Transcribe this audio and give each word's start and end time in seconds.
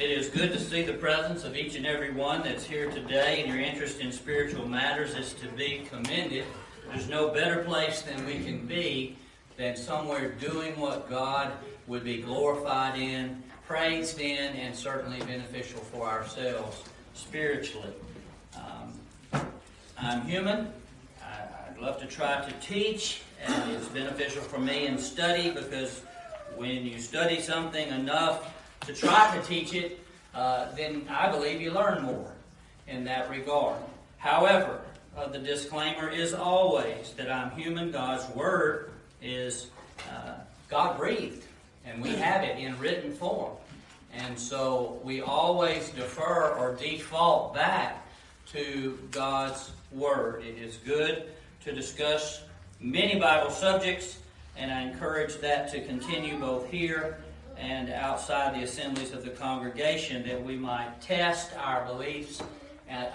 It 0.00 0.10
is 0.10 0.30
good 0.30 0.50
to 0.52 0.58
see 0.58 0.82
the 0.82 0.94
presence 0.94 1.44
of 1.44 1.54
each 1.54 1.76
and 1.76 1.84
every 1.84 2.10
one 2.10 2.42
that's 2.42 2.64
here 2.64 2.90
today, 2.90 3.42
and 3.42 3.52
your 3.52 3.60
interest 3.60 4.00
in 4.00 4.10
spiritual 4.10 4.66
matters 4.66 5.14
is 5.14 5.34
to 5.34 5.48
be 5.48 5.86
commended. 5.90 6.46
There's 6.88 7.06
no 7.06 7.28
better 7.28 7.62
place 7.64 8.00
than 8.00 8.24
we 8.24 8.42
can 8.42 8.66
be 8.66 9.18
than 9.58 9.76
somewhere 9.76 10.30
doing 10.30 10.80
what 10.80 11.10
God 11.10 11.52
would 11.86 12.02
be 12.02 12.22
glorified 12.22 12.98
in, 12.98 13.42
praised 13.66 14.20
in, 14.20 14.54
and 14.56 14.74
certainly 14.74 15.18
beneficial 15.18 15.80
for 15.80 16.08
ourselves 16.08 16.82
spiritually. 17.12 17.92
Um, 18.56 19.44
I'm 19.98 20.22
human. 20.22 20.72
I, 21.22 21.42
I'd 21.68 21.78
love 21.78 22.00
to 22.00 22.06
try 22.06 22.42
to 22.42 22.52
teach, 22.66 23.20
and 23.44 23.70
it's 23.72 23.88
beneficial 23.88 24.40
for 24.40 24.60
me 24.60 24.86
in 24.86 24.96
study 24.96 25.50
because 25.50 26.00
when 26.56 26.86
you 26.86 26.98
study 26.98 27.38
something 27.38 27.86
enough 27.90 28.49
to 28.86 28.94
try 28.94 29.36
to 29.36 29.46
teach 29.46 29.74
it, 29.74 30.04
uh, 30.34 30.72
then 30.72 31.06
I 31.08 31.30
believe 31.30 31.60
you 31.60 31.70
learn 31.70 32.02
more 32.02 32.32
in 32.86 33.04
that 33.04 33.30
regard. 33.30 33.80
However, 34.18 34.80
uh, 35.16 35.28
the 35.28 35.38
disclaimer 35.38 36.08
is 36.08 36.34
always 36.34 37.12
that 37.16 37.30
I'm 37.30 37.50
human. 37.52 37.90
God's 37.90 38.28
Word 38.34 38.90
is 39.22 39.68
uh, 40.10 40.34
God 40.68 40.96
breathed, 40.96 41.44
and 41.84 42.00
we 42.00 42.10
have 42.10 42.42
it 42.42 42.58
in 42.58 42.78
written 42.78 43.12
form. 43.12 43.52
And 44.12 44.38
so 44.38 45.00
we 45.04 45.20
always 45.20 45.90
defer 45.90 46.54
or 46.54 46.74
default 46.74 47.54
back 47.54 48.06
to 48.52 48.98
God's 49.10 49.72
Word. 49.92 50.44
It 50.44 50.58
is 50.58 50.76
good 50.76 51.30
to 51.64 51.72
discuss 51.72 52.42
many 52.80 53.18
Bible 53.20 53.50
subjects, 53.50 54.18
and 54.56 54.72
I 54.72 54.82
encourage 54.82 55.36
that 55.38 55.70
to 55.72 55.84
continue 55.84 56.38
both 56.38 56.70
here 56.70 57.18
and 57.60 57.90
outside 57.90 58.54
the 58.54 58.64
assemblies 58.64 59.12
of 59.12 59.22
the 59.22 59.30
congregation 59.30 60.26
that 60.26 60.42
we 60.42 60.56
might 60.56 61.00
test 61.00 61.50
our 61.58 61.84
beliefs 61.84 62.42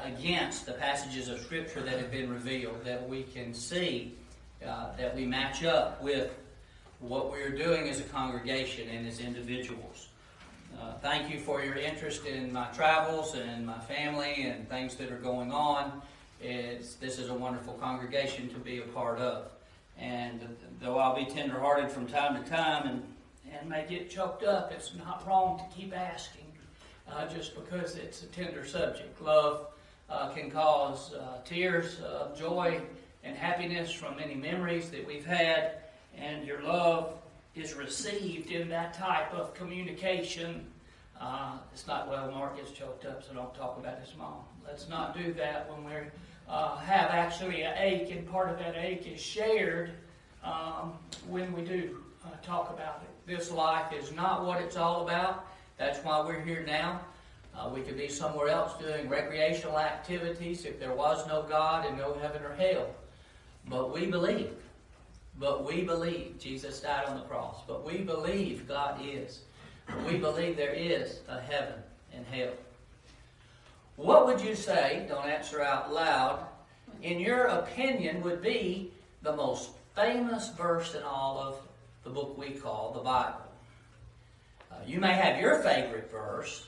against 0.06 0.66
the 0.66 0.74
passages 0.74 1.28
of 1.28 1.40
Scripture 1.42 1.82
that 1.82 1.98
have 1.98 2.12
been 2.12 2.32
revealed, 2.32 2.84
that 2.86 3.10
we 3.10 3.24
can 3.24 3.54
see 3.54 4.14
uh, 4.66 4.96
that 4.98 5.16
we 5.16 5.26
match 5.26 5.64
up 5.64 6.02
with 6.02 6.32
what 7.00 7.30
we're 7.30 7.56
doing 7.56 7.90
as 7.90 8.00
a 8.00 8.04
congregation 8.04 8.88
and 8.90 9.08
as 9.08 9.20
individuals. 9.20 10.08
Uh, 10.80 10.94
thank 11.02 11.32
you 11.32 11.40
for 11.40 11.64
your 11.64 11.76
interest 11.76 12.26
in 12.26 12.52
my 12.54 12.66
travels 12.68 13.36
and 13.36 13.66
my 13.66 13.80
family 13.80 14.44
and 14.44 14.70
things 14.70 14.96
that 14.96 15.12
are 15.12 15.18
going 15.18 15.52
on. 15.52 16.02
It's, 16.42 16.96
this 16.96 17.18
is 17.18 17.30
a 17.30 17.34
wonderful 17.34 17.74
congregation 17.74 18.50
to 18.50 18.60
be 18.60 18.80
a 18.80 18.84
part 18.84 19.20
of. 19.20 19.48
And 19.98 20.56
though 20.82 21.00
I'll 21.00 21.16
be 21.16 21.26
tenderhearted 21.26 21.92
from 21.92 22.08
time 22.08 22.42
to 22.42 22.50
time 22.50 22.88
and, 22.88 23.04
and 23.60 23.70
may 23.70 23.86
get 23.88 24.10
choked 24.10 24.44
up, 24.44 24.72
it's 24.72 24.94
not 24.96 25.26
wrong 25.28 25.60
to 25.60 25.76
keep 25.76 25.96
asking 25.96 26.46
uh, 27.12 27.28
just 27.28 27.56
because 27.56 27.96
it's 27.96 28.24
a 28.24 28.28
tender 28.28 28.66
subject. 28.66 29.22
Love 29.22 29.68
uh, 30.10 30.30
can 30.30 30.50
cause 30.50 31.14
uh, 31.14 31.40
tears 31.46 32.00
of 32.02 32.38
joy 32.38 32.82
and 33.24 33.36
happiness 33.36 33.92
from 33.92 34.16
many 34.18 34.36
memories 34.36 34.90
that 34.90 35.06
we've 35.06 35.26
had, 35.26 35.78
and 36.18 36.46
your 36.46 36.62
love 36.62 37.14
is 37.56 37.74
received 37.74 38.52
in 38.52 38.70
that 38.70 38.94
type 38.94 39.34
of 39.34 39.54
communication. 39.54 40.66
Uh, 41.20 41.58
it's 41.74 41.88
not, 41.88 42.10
well, 42.10 42.30
Mark 42.32 42.58
gets 42.58 42.72
choked 42.72 43.06
up, 43.06 43.24
so 43.24 43.34
don't 43.34 43.54
talk 43.56 43.78
about 43.80 44.00
his 44.00 44.14
mom. 44.18 44.44
Let's 44.66 44.90
not 44.90 45.18
do 45.18 45.34
that 45.34 45.72
when 45.72 45.86
we 45.86 46.02
uh, 46.50 46.78
have 46.78 47.10
actually 47.12 47.62
an 47.62 47.74
ache, 47.78 48.12
and 48.12 48.30
part 48.30 48.50
of 48.50 48.60
that 48.60 48.76
ache 48.76 49.08
is 49.08 49.22
shared 49.22 49.92
um, 50.44 50.94
when 51.28 51.54
we 51.54 51.62
do 51.62 51.98
uh, 52.26 52.46
talk 52.46 52.70
about 52.72 53.04
it. 53.04 53.28
This 53.28 53.52
life 53.52 53.94
is 53.94 54.12
not 54.12 54.46
what 54.46 54.62
it's 54.62 54.78
all 54.78 55.04
about. 55.04 55.46
That's 55.78 56.00
why 56.00 56.24
we're 56.26 56.42
here 56.42 56.64
now. 56.66 57.02
Uh, 57.58 57.70
we 57.74 57.82
could 57.82 57.98
be 57.98 58.10
somewhere 58.10 58.50
else 58.50 58.74
doing 58.82 59.08
recreational 59.08 59.80
activities 59.80 60.66
if 60.66 60.80
there 60.80 60.94
was 60.94 61.26
no 61.28 61.44
God 61.44 61.86
and 61.86 61.98
no 61.98 62.14
heaven 62.22 62.44
or 62.44 62.54
hell. 62.56 62.88
But 63.68 63.94
we 63.94 64.06
believe. 64.06 64.52
But 65.40 65.66
we 65.66 65.84
believe 65.84 66.36
Jesus 66.40 66.82
died 66.82 67.06
on 67.06 67.16
the 67.16 67.24
cross. 67.24 67.58
But 67.68 67.86
we 67.86 68.00
believe 68.00 68.68
God 68.68 69.00
is. 69.04 69.42
We 70.08 70.18
believe 70.18 70.58
there 70.58 70.74
is 70.74 71.20
a 71.28 71.40
heaven 71.40 71.76
and 72.14 72.26
hell. 72.26 72.54
What 73.96 74.26
would 74.26 74.42
you 74.42 74.56
say, 74.56 75.06
don't 75.08 75.26
answer 75.26 75.62
out 75.62 75.94
loud, 75.94 76.46
in 77.02 77.20
your 77.20 77.46
opinion 77.46 78.22
would 78.24 78.42
be 78.42 78.92
the 79.22 79.36
most 79.36 79.72
famous 79.96 80.50
verse 80.50 80.96
in 80.96 81.04
all 81.04 81.40
of 81.40 81.60
the 82.06 82.12
book 82.12 82.38
we 82.38 82.52
call 82.52 82.94
the 82.94 83.02
Bible? 83.02 83.42
Uh, 84.72 84.76
you 84.86 85.00
may 85.00 85.14
have 85.14 85.42
your 85.42 85.58
favorite 85.64 86.10
verse, 86.12 86.68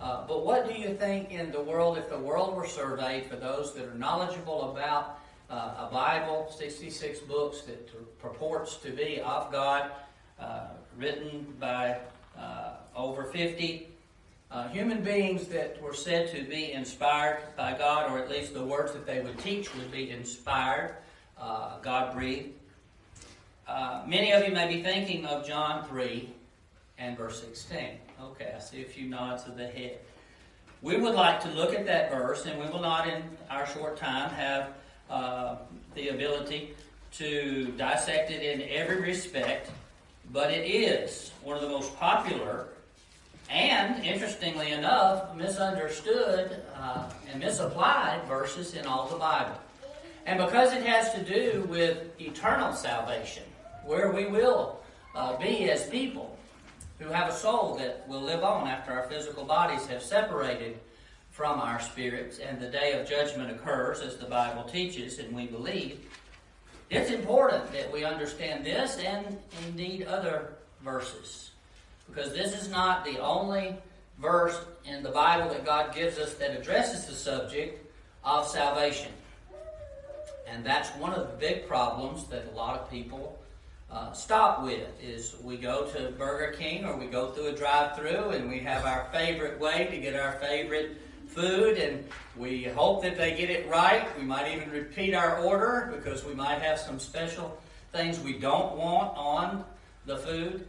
uh, 0.00 0.26
but 0.26 0.44
what 0.44 0.66
do 0.66 0.74
you 0.74 0.94
think 0.94 1.30
in 1.30 1.52
the 1.52 1.60
world, 1.60 1.98
if 1.98 2.08
the 2.08 2.18
world 2.18 2.56
were 2.56 2.66
surveyed 2.66 3.26
for 3.26 3.36
those 3.36 3.74
that 3.74 3.84
are 3.84 3.94
knowledgeable 3.94 4.72
about 4.72 5.20
uh, 5.50 5.86
a 5.86 5.90
Bible, 5.92 6.50
66 6.56 7.20
books 7.20 7.62
that 7.62 8.18
purports 8.18 8.76
to 8.76 8.90
be 8.90 9.20
of 9.20 9.52
God, 9.52 9.90
uh, 10.40 10.68
written 10.96 11.54
by 11.60 11.98
uh, 12.38 12.70
over 12.96 13.24
50 13.24 13.88
uh, 14.50 14.68
human 14.68 15.02
beings 15.02 15.48
that 15.48 15.80
were 15.82 15.92
said 15.94 16.34
to 16.34 16.44
be 16.44 16.72
inspired 16.72 17.40
by 17.58 17.76
God, 17.76 18.10
or 18.10 18.18
at 18.18 18.30
least 18.30 18.54
the 18.54 18.64
words 18.64 18.92
that 18.92 19.06
they 19.06 19.20
would 19.20 19.38
teach 19.38 19.74
would 19.74 19.92
be 19.92 20.10
inspired, 20.10 20.94
God 21.82 22.14
breathed. 22.14 22.54
Many 24.06 24.32
of 24.32 24.46
you 24.46 24.52
may 24.52 24.68
be 24.68 24.82
thinking 24.82 25.26
of 25.26 25.46
John 25.46 25.84
3 25.86 26.28
and 26.98 27.16
verse 27.16 27.40
16. 27.40 27.78
Okay, 28.22 28.52
I 28.54 28.58
see 28.58 28.82
a 28.82 28.84
few 28.84 29.08
nods 29.08 29.46
of 29.46 29.56
the 29.56 29.66
head. 29.66 29.98
We 30.82 30.96
would 30.96 31.14
like 31.14 31.40
to 31.42 31.48
look 31.50 31.74
at 31.74 31.86
that 31.86 32.10
verse, 32.10 32.46
and 32.46 32.58
we 32.60 32.66
will 32.66 32.80
not, 32.80 33.08
in 33.08 33.22
our 33.50 33.66
short 33.66 33.96
time, 33.96 34.30
have 34.30 34.72
uh, 35.10 35.56
the 35.94 36.08
ability 36.08 36.74
to 37.12 37.72
dissect 37.76 38.30
it 38.30 38.42
in 38.42 38.68
every 38.68 39.00
respect, 39.00 39.70
but 40.32 40.52
it 40.52 40.66
is 40.66 41.32
one 41.42 41.56
of 41.56 41.62
the 41.62 41.68
most 41.68 41.96
popular 41.96 42.68
and, 43.50 44.04
interestingly 44.04 44.72
enough, 44.72 45.34
misunderstood 45.34 46.62
uh, 46.76 47.10
and 47.30 47.40
misapplied 47.40 48.22
verses 48.28 48.74
in 48.74 48.86
all 48.86 49.08
the 49.08 49.16
Bible. 49.16 49.58
And 50.26 50.38
because 50.38 50.74
it 50.74 50.82
has 50.84 51.14
to 51.14 51.22
do 51.22 51.66
with 51.68 52.20
eternal 52.20 52.74
salvation, 52.74 53.44
where 53.88 54.12
we 54.12 54.26
will 54.26 54.78
uh, 55.14 55.34
be 55.38 55.70
as 55.70 55.88
people, 55.88 56.36
who 56.98 57.08
have 57.08 57.30
a 57.30 57.34
soul 57.34 57.74
that 57.76 58.06
will 58.06 58.20
live 58.20 58.44
on 58.44 58.68
after 58.68 58.92
our 58.92 59.04
physical 59.04 59.44
bodies 59.44 59.86
have 59.86 60.02
separated 60.02 60.78
from 61.30 61.58
our 61.58 61.80
spirits 61.80 62.38
and 62.38 62.60
the 62.60 62.68
day 62.68 62.92
of 62.92 63.08
judgment 63.08 63.50
occurs, 63.50 64.00
as 64.00 64.16
the 64.16 64.26
Bible 64.26 64.64
teaches 64.64 65.18
and 65.18 65.34
we 65.34 65.46
believe, 65.46 66.00
it's 66.90 67.10
important 67.10 67.72
that 67.72 67.90
we 67.90 68.04
understand 68.04 68.64
this 68.64 68.98
and 68.98 69.38
indeed 69.66 70.02
other 70.02 70.52
verses. 70.84 71.52
Because 72.10 72.34
this 72.34 72.60
is 72.60 72.68
not 72.68 73.06
the 73.06 73.18
only 73.18 73.74
verse 74.20 74.60
in 74.84 75.02
the 75.02 75.10
Bible 75.10 75.48
that 75.48 75.64
God 75.64 75.94
gives 75.94 76.18
us 76.18 76.34
that 76.34 76.50
addresses 76.50 77.06
the 77.06 77.14
subject 77.14 77.86
of 78.22 78.46
salvation. 78.46 79.12
And 80.46 80.62
that's 80.64 80.90
one 80.96 81.14
of 81.14 81.26
the 81.26 81.36
big 81.36 81.66
problems 81.66 82.26
that 82.28 82.48
a 82.52 82.56
lot 82.56 82.78
of 82.78 82.90
people 82.90 83.38
uh, 83.90 84.12
stop 84.12 84.62
with 84.62 84.88
is 85.02 85.34
we 85.42 85.56
go 85.56 85.86
to 85.86 86.10
Burger 86.12 86.52
King 86.52 86.84
or 86.84 86.96
we 86.96 87.06
go 87.06 87.30
through 87.30 87.46
a 87.46 87.52
drive-through 87.52 88.30
and 88.30 88.48
we 88.48 88.58
have 88.60 88.84
our 88.84 89.08
favorite 89.12 89.58
way 89.58 89.88
to 89.90 89.98
get 89.98 90.14
our 90.14 90.32
favorite 90.32 90.98
food 91.26 91.78
and 91.78 92.04
we 92.36 92.64
hope 92.64 93.02
that 93.02 93.16
they 93.16 93.34
get 93.34 93.48
it 93.50 93.68
right. 93.68 94.06
We 94.18 94.24
might 94.24 94.54
even 94.54 94.70
repeat 94.70 95.14
our 95.14 95.38
order 95.38 95.92
because 95.94 96.24
we 96.24 96.34
might 96.34 96.60
have 96.60 96.78
some 96.78 96.98
special 96.98 97.58
things 97.92 98.20
we 98.20 98.34
don't 98.34 98.76
want 98.76 99.16
on 99.16 99.64
the 100.04 100.18
food 100.18 100.66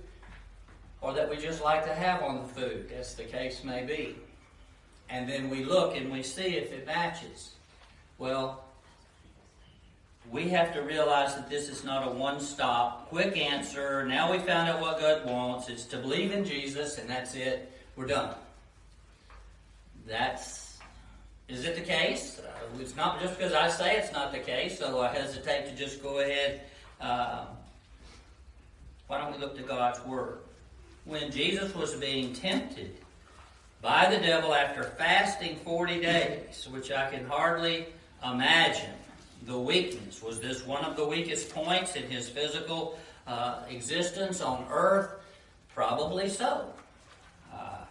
or 1.01 1.13
that 1.13 1.29
we 1.29 1.37
just 1.37 1.61
like 1.61 1.85
to 1.85 1.93
have 1.93 2.21
on 2.21 2.41
the 2.41 2.47
food, 2.47 2.91
as 2.97 3.15
the 3.15 3.23
case 3.23 3.63
may 3.63 3.83
be. 3.83 4.15
And 5.09 5.27
then 5.27 5.49
we 5.49 5.63
look 5.63 5.95
and 5.95 6.11
we 6.11 6.23
see 6.23 6.55
if 6.55 6.71
it 6.71 6.85
matches. 6.85 7.55
Well, 8.17 8.63
we 10.31 10.49
have 10.49 10.73
to 10.73 10.81
realize 10.81 11.35
that 11.35 11.49
this 11.49 11.69
is 11.69 11.83
not 11.83 12.07
a 12.07 12.11
one 12.11 12.39
stop, 12.39 13.09
quick 13.09 13.35
answer. 13.37 14.05
Now 14.05 14.31
we 14.31 14.37
found 14.39 14.69
out 14.69 14.79
what 14.79 14.99
God 14.99 15.25
wants. 15.25 15.69
It's 15.69 15.85
to 15.85 15.97
believe 15.97 16.31
in 16.31 16.45
Jesus, 16.45 16.97
and 16.99 17.09
that's 17.09 17.35
it. 17.35 17.71
We're 17.95 18.05
done. 18.05 18.35
That's. 20.07 20.77
Is 21.47 21.65
it 21.65 21.75
the 21.75 21.81
case? 21.81 22.39
Uh, 22.39 22.79
it's 22.79 22.95
not 22.95 23.19
just 23.19 23.37
because 23.37 23.53
I 23.53 23.69
say 23.69 23.97
it's 23.97 24.11
not 24.11 24.31
the 24.31 24.39
case, 24.39 24.77
so 24.77 25.01
I 25.01 25.11
hesitate 25.11 25.65
to 25.65 25.75
just 25.75 26.03
go 26.03 26.19
ahead. 26.19 26.61
Uh, 27.01 27.45
why 29.07 29.17
don't 29.17 29.33
we 29.33 29.39
look 29.39 29.57
to 29.57 29.63
God's 29.63 29.99
Word? 30.05 30.39
When 31.05 31.31
Jesus 31.31 31.73
was 31.73 31.95
being 31.95 32.33
tempted 32.33 32.95
by 33.81 34.13
the 34.13 34.19
devil 34.19 34.53
after 34.53 34.83
fasting 34.83 35.55
40 35.63 36.01
days, 36.01 36.67
which 36.69 36.91
I 36.91 37.09
can 37.09 37.25
hardly 37.25 37.87
imagine, 38.23 38.91
the 39.45 39.57
weakness. 39.57 40.21
Was 40.21 40.39
this 40.39 40.65
one 40.65 40.83
of 40.83 40.95
the 40.95 41.05
weakest 41.05 41.53
points 41.53 41.95
in 41.95 42.03
his 42.03 42.29
physical 42.29 42.99
uh, 43.25 43.63
existence 43.69 44.41
on 44.41 44.65
earth? 44.69 45.11
Probably 45.73 46.29
so. 46.29 46.65
Uh, 47.53 47.85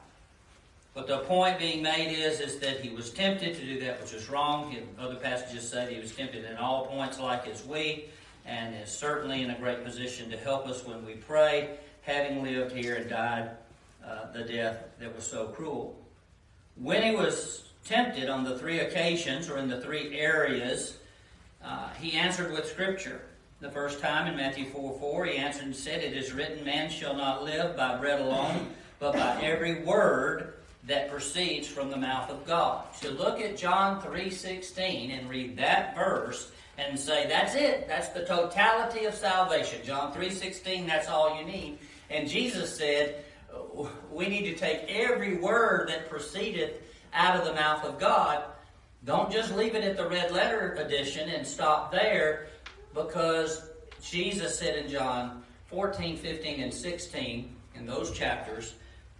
But 0.94 1.06
the 1.06 1.18
point 1.20 1.58
being 1.58 1.82
made 1.82 2.12
is, 2.12 2.40
is 2.40 2.58
that 2.58 2.80
he 2.80 2.90
was 2.90 3.10
tempted 3.10 3.54
to 3.56 3.64
do 3.64 3.80
that 3.80 4.00
which 4.02 4.12
was 4.12 4.28
wrong. 4.28 4.76
Other 4.98 5.16
passages 5.16 5.68
say 5.68 5.94
he 5.94 6.00
was 6.00 6.12
tempted 6.12 6.44
in 6.44 6.56
all 6.56 6.86
points 6.86 7.18
like 7.18 7.46
as 7.48 7.64
we, 7.64 8.06
and 8.44 8.74
is 8.74 8.90
certainly 8.90 9.42
in 9.42 9.50
a 9.50 9.58
great 9.58 9.84
position 9.84 10.30
to 10.30 10.36
help 10.36 10.66
us 10.66 10.84
when 10.84 11.06
we 11.06 11.14
pray, 11.14 11.78
having 12.02 12.42
lived 12.42 12.74
here 12.74 12.96
and 12.96 13.08
died 13.08 13.50
uh, 14.04 14.32
the 14.32 14.42
death 14.42 14.84
that 15.00 15.14
was 15.14 15.24
so 15.24 15.46
cruel. 15.46 15.96
When 16.76 17.02
he 17.02 17.14
was 17.14 17.64
tempted 17.84 18.28
on 18.28 18.44
the 18.44 18.58
three 18.58 18.80
occasions, 18.80 19.48
or 19.48 19.56
in 19.58 19.68
the 19.68 19.80
three 19.80 20.18
areas, 20.18 20.97
uh, 21.68 21.90
he 22.00 22.12
answered 22.12 22.52
with 22.52 22.66
Scripture. 22.66 23.20
The 23.60 23.70
first 23.70 24.00
time 24.00 24.26
in 24.26 24.36
Matthew 24.36 24.66
4 24.66 24.98
4, 24.98 25.26
he 25.26 25.36
answered 25.36 25.64
and 25.64 25.76
said, 25.76 26.02
It 26.02 26.16
is 26.16 26.32
written, 26.32 26.64
Man 26.64 26.88
shall 26.88 27.14
not 27.14 27.44
live 27.44 27.76
by 27.76 27.96
bread 27.98 28.20
alone, 28.20 28.68
but 28.98 29.12
by 29.12 29.42
every 29.42 29.82
word 29.82 30.54
that 30.86 31.10
proceeds 31.10 31.68
from 31.68 31.90
the 31.90 31.96
mouth 31.96 32.30
of 32.30 32.46
God. 32.46 32.84
To 33.02 33.10
look 33.10 33.40
at 33.40 33.58
John 33.58 34.00
3:16 34.00 35.10
and 35.18 35.28
read 35.28 35.56
that 35.58 35.94
verse 35.94 36.50
and 36.78 36.98
say 36.98 37.26
that's 37.28 37.54
it. 37.54 37.86
That's 37.86 38.08
the 38.08 38.24
totality 38.24 39.04
of 39.04 39.14
salvation. 39.14 39.80
John 39.84 40.14
3:16, 40.14 40.86
that's 40.86 41.08
all 41.08 41.38
you 41.38 41.44
need. 41.44 41.78
And 42.08 42.28
Jesus 42.28 42.74
said, 42.74 43.24
we 44.10 44.28
need 44.28 44.44
to 44.44 44.54
take 44.54 44.84
every 44.88 45.36
word 45.36 45.88
that 45.88 46.08
proceedeth 46.08 46.80
out 47.12 47.36
of 47.36 47.44
the 47.44 47.52
mouth 47.54 47.84
of 47.84 47.98
God. 47.98 48.44
Don't 49.04 49.30
just 49.30 49.54
leave 49.54 49.74
it 49.74 49.84
at 49.84 49.96
the 49.96 50.08
red 50.08 50.32
letter 50.32 50.74
edition 50.74 51.28
and 51.28 51.46
stop 51.46 51.92
there 51.92 52.48
because 52.94 53.70
Jesus 54.02 54.58
said 54.58 54.76
in 54.76 54.90
John 54.90 55.42
14, 55.66 56.16
15, 56.16 56.60
and 56.60 56.72
16, 56.74 57.54
in 57.76 57.86
those 57.86 58.10
chapters, 58.10 58.74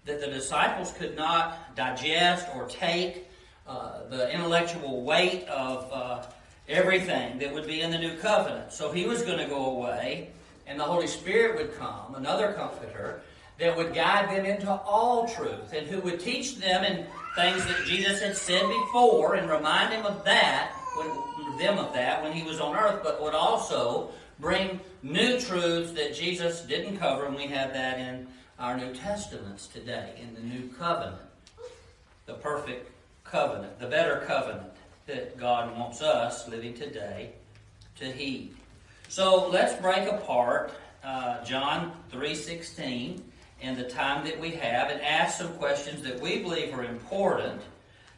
that 0.04 0.20
the 0.20 0.26
disciples 0.26 0.92
could 0.92 1.16
not 1.16 1.76
digest 1.76 2.46
or 2.54 2.66
take 2.66 3.28
uh, 3.66 4.08
the 4.08 4.32
intellectual 4.32 5.02
weight 5.02 5.46
of 5.48 5.92
uh, 5.92 6.24
everything 6.68 7.38
that 7.38 7.52
would 7.52 7.66
be 7.66 7.82
in 7.82 7.90
the 7.90 7.98
new 7.98 8.16
covenant. 8.16 8.72
So 8.72 8.90
he 8.90 9.06
was 9.06 9.22
going 9.22 9.38
to 9.38 9.46
go 9.46 9.76
away, 9.76 10.30
and 10.66 10.80
the 10.80 10.84
Holy 10.84 11.06
Spirit 11.06 11.56
would 11.56 11.78
come, 11.78 12.14
another 12.14 12.52
comforter, 12.54 13.22
that 13.58 13.76
would 13.76 13.94
guide 13.94 14.30
them 14.30 14.46
into 14.46 14.70
all 14.70 15.28
truth, 15.28 15.72
and 15.72 15.86
who 15.86 16.00
would 16.00 16.20
teach 16.20 16.56
them 16.56 16.84
in 16.84 17.06
things 17.38 17.64
that 17.66 17.84
Jesus 17.84 18.20
had 18.20 18.36
said 18.36 18.66
before 18.66 19.36
and 19.36 19.48
remind 19.48 19.92
him 19.92 20.04
of 20.04 20.24
that, 20.24 20.72
them 21.60 21.78
of 21.78 21.94
that 21.94 22.20
when 22.20 22.32
he 22.32 22.42
was 22.42 22.58
on 22.58 22.74
earth, 22.74 23.00
but 23.04 23.22
would 23.22 23.34
also 23.34 24.10
bring 24.40 24.80
new 25.04 25.38
truths 25.38 25.92
that 25.92 26.16
Jesus 26.16 26.62
didn't 26.62 26.96
cover, 26.96 27.26
and 27.26 27.36
we 27.36 27.46
have 27.46 27.72
that 27.72 28.00
in 28.00 28.26
our 28.58 28.76
New 28.76 28.92
Testaments 28.92 29.68
today 29.68 30.14
in 30.20 30.34
the 30.34 30.40
New 30.40 30.68
Covenant, 30.70 31.22
the 32.26 32.34
perfect 32.34 32.90
covenant, 33.22 33.78
the 33.78 33.86
better 33.86 34.24
covenant 34.26 34.72
that 35.06 35.38
God 35.38 35.78
wants 35.78 36.02
us 36.02 36.48
living 36.48 36.74
today 36.74 37.30
to 38.00 38.10
heed. 38.10 38.56
So 39.08 39.48
let's 39.48 39.80
break 39.80 40.08
apart 40.08 40.72
uh, 41.04 41.44
John 41.44 41.92
3.16 42.12 43.20
and 43.60 43.76
the 43.76 43.84
time 43.84 44.24
that 44.24 44.38
we 44.38 44.50
have 44.50 44.90
and 44.90 45.00
ask 45.00 45.38
some 45.38 45.52
questions 45.54 46.02
that 46.02 46.20
we 46.20 46.42
believe 46.42 46.72
are 46.74 46.84
important 46.84 47.60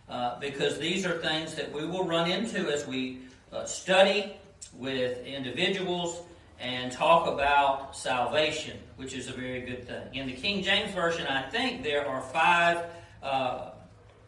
uh, 0.08 0.38
because 0.38 0.78
these 0.78 1.06
are 1.06 1.18
things 1.18 1.54
that 1.54 1.72
we 1.72 1.86
will 1.86 2.04
run 2.04 2.30
into 2.30 2.70
as 2.72 2.86
we 2.86 3.20
uh, 3.52 3.64
study 3.64 4.36
with 4.74 5.24
individuals 5.24 6.22
and 6.60 6.92
talk 6.92 7.26
about 7.26 7.96
salvation, 7.96 8.76
which 8.96 9.14
is 9.14 9.28
a 9.28 9.32
very 9.32 9.62
good 9.62 9.86
thing. 9.86 10.14
In 10.14 10.26
the 10.26 10.34
King 10.34 10.62
James 10.62 10.92
Version, 10.92 11.26
I 11.26 11.42
think 11.42 11.82
there 11.82 12.06
are 12.06 12.20
five 12.20 12.84
uh, 13.22 13.70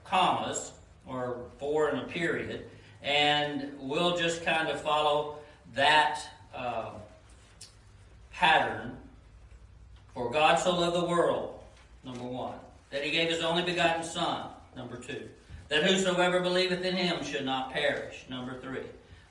commas, 0.05 0.73
or 1.07 1.39
four 1.59 1.91
in 1.91 1.99
a 1.99 2.05
period, 2.05 2.65
and 3.03 3.73
we'll 3.81 4.17
just 4.17 4.45
kind 4.45 4.69
of 4.69 4.81
follow 4.81 5.37
that 5.75 6.21
uh, 6.55 6.91
pattern. 8.31 8.97
For 10.15 10.31
God 10.31 10.57
so 10.57 10.75
loved 10.77 10.97
the 10.97 11.05
world, 11.05 11.59
number 12.05 12.25
one, 12.25 12.59
that 12.91 13.03
he 13.03 13.11
gave 13.11 13.31
his 13.31 13.41
only 13.41 13.63
begotten 13.63 14.05
Son, 14.05 14.49
number 14.77 14.97
two, 14.97 15.29
that 15.69 15.85
whosoever 15.85 16.41
believeth 16.41 16.85
in 16.85 16.97
him 16.97 17.25
should 17.25 17.45
not 17.45 17.73
perish, 17.73 18.27
number 18.29 18.61
three, 18.61 18.87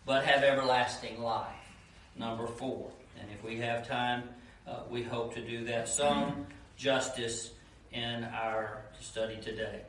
but 0.05 0.25
have 0.25 0.43
everlasting 0.43 1.21
life. 1.21 1.47
Number 2.15 2.47
four, 2.47 2.89
and 3.19 3.29
if 3.31 3.43
we 3.43 3.57
have 3.59 3.87
time, 3.87 4.23
uh, 4.67 4.79
we 4.89 5.03
hope 5.03 5.33
to 5.35 5.41
do 5.41 5.65
that 5.65 5.87
some 5.87 6.47
justice 6.77 7.51
in 7.91 8.23
our 8.23 8.81
study 8.99 9.37
today. 9.37 9.81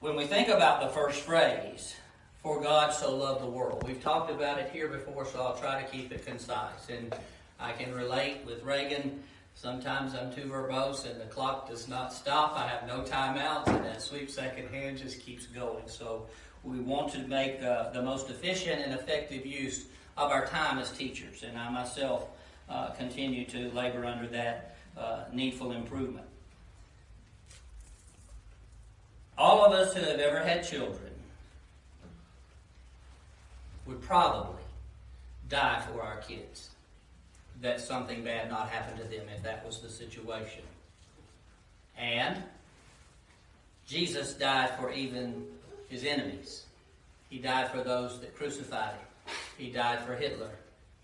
When 0.00 0.16
we 0.16 0.26
think 0.26 0.48
about 0.48 0.80
the 0.80 0.88
first 0.88 1.20
phrase, 1.20 1.94
for 2.42 2.60
God 2.60 2.92
so 2.92 3.14
loved 3.14 3.40
the 3.42 3.46
world, 3.46 3.84
we've 3.86 4.02
talked 4.02 4.30
about 4.30 4.58
it 4.58 4.70
here 4.72 4.88
before, 4.88 5.24
so 5.24 5.40
I'll 5.40 5.56
try 5.56 5.80
to 5.80 5.88
keep 5.88 6.10
it 6.10 6.26
concise. 6.26 6.88
And 6.90 7.14
I 7.60 7.72
can 7.72 7.94
relate 7.94 8.38
with 8.44 8.64
Reagan. 8.64 9.22
Sometimes 9.54 10.14
I'm 10.14 10.34
too 10.34 10.48
verbose 10.48 11.08
and 11.08 11.20
the 11.20 11.26
clock 11.26 11.68
does 11.68 11.86
not 11.88 12.12
stop. 12.12 12.56
I 12.56 12.66
have 12.66 12.88
no 12.88 13.02
timeouts, 13.02 13.68
and 13.68 13.84
that 13.84 14.02
sweep 14.02 14.28
second 14.28 14.68
hand 14.70 14.98
just 14.98 15.20
keeps 15.20 15.46
going. 15.46 15.84
So 15.86 16.26
we 16.64 16.80
want 16.80 17.12
to 17.12 17.20
make 17.28 17.62
uh, 17.62 17.90
the 17.90 18.02
most 18.02 18.28
efficient 18.28 18.82
and 18.82 18.92
effective 18.92 19.46
use 19.46 19.86
of 20.16 20.32
our 20.32 20.46
time 20.46 20.78
as 20.78 20.90
teachers. 20.90 21.44
And 21.44 21.56
I 21.56 21.70
myself 21.70 22.26
uh, 22.68 22.90
continue 22.90 23.44
to 23.46 23.70
labor 23.70 24.04
under 24.04 24.26
that 24.28 24.76
uh, 24.96 25.24
needful 25.32 25.72
improvement. 25.72 26.26
All 29.38 29.64
of 29.64 29.72
us 29.72 29.94
who 29.94 30.02
have 30.02 30.18
ever 30.18 30.40
had 30.40 30.66
children 30.66 31.11
would 33.86 34.00
probably 34.00 34.62
die 35.48 35.82
for 35.90 36.02
our 36.02 36.18
kids. 36.18 36.70
That 37.60 37.80
something 37.80 38.24
bad 38.24 38.50
not 38.50 38.68
happen 38.68 38.98
to 38.98 39.04
them 39.04 39.26
if 39.34 39.42
that 39.42 39.64
was 39.64 39.80
the 39.80 39.88
situation. 39.88 40.62
And 41.96 42.42
Jesus 43.86 44.34
died 44.34 44.70
for 44.78 44.90
even 44.90 45.44
his 45.88 46.04
enemies. 46.04 46.64
He 47.28 47.38
died 47.38 47.70
for 47.70 47.82
those 47.82 48.20
that 48.20 48.36
crucified 48.36 48.94
him. 48.94 49.34
He 49.58 49.70
died 49.70 50.00
for 50.00 50.14
Hitler. 50.14 50.50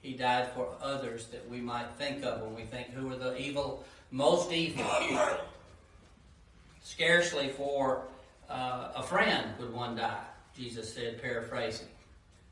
He 0.03 0.15
died 0.15 0.53
for 0.53 0.69
others 0.81 1.27
that 1.27 1.49
we 1.49 1.61
might 1.61 1.91
think 1.99 2.25
of 2.25 2.43
when 2.43 2.55
we 2.55 2.63
think 2.63 2.89
who 2.91 3.11
are 3.13 3.17
the 3.17 3.37
evil, 3.39 3.85
most 4.11 4.53
evil. 4.53 4.85
Scarcely 6.83 7.49
for 7.49 8.03
uh, 8.49 8.93
a 8.97 9.03
friend 9.03 9.53
would 9.59 9.73
one 9.73 9.97
die, 9.97 10.25
Jesus 10.57 10.93
said, 10.93 11.21
paraphrasing, 11.21 11.89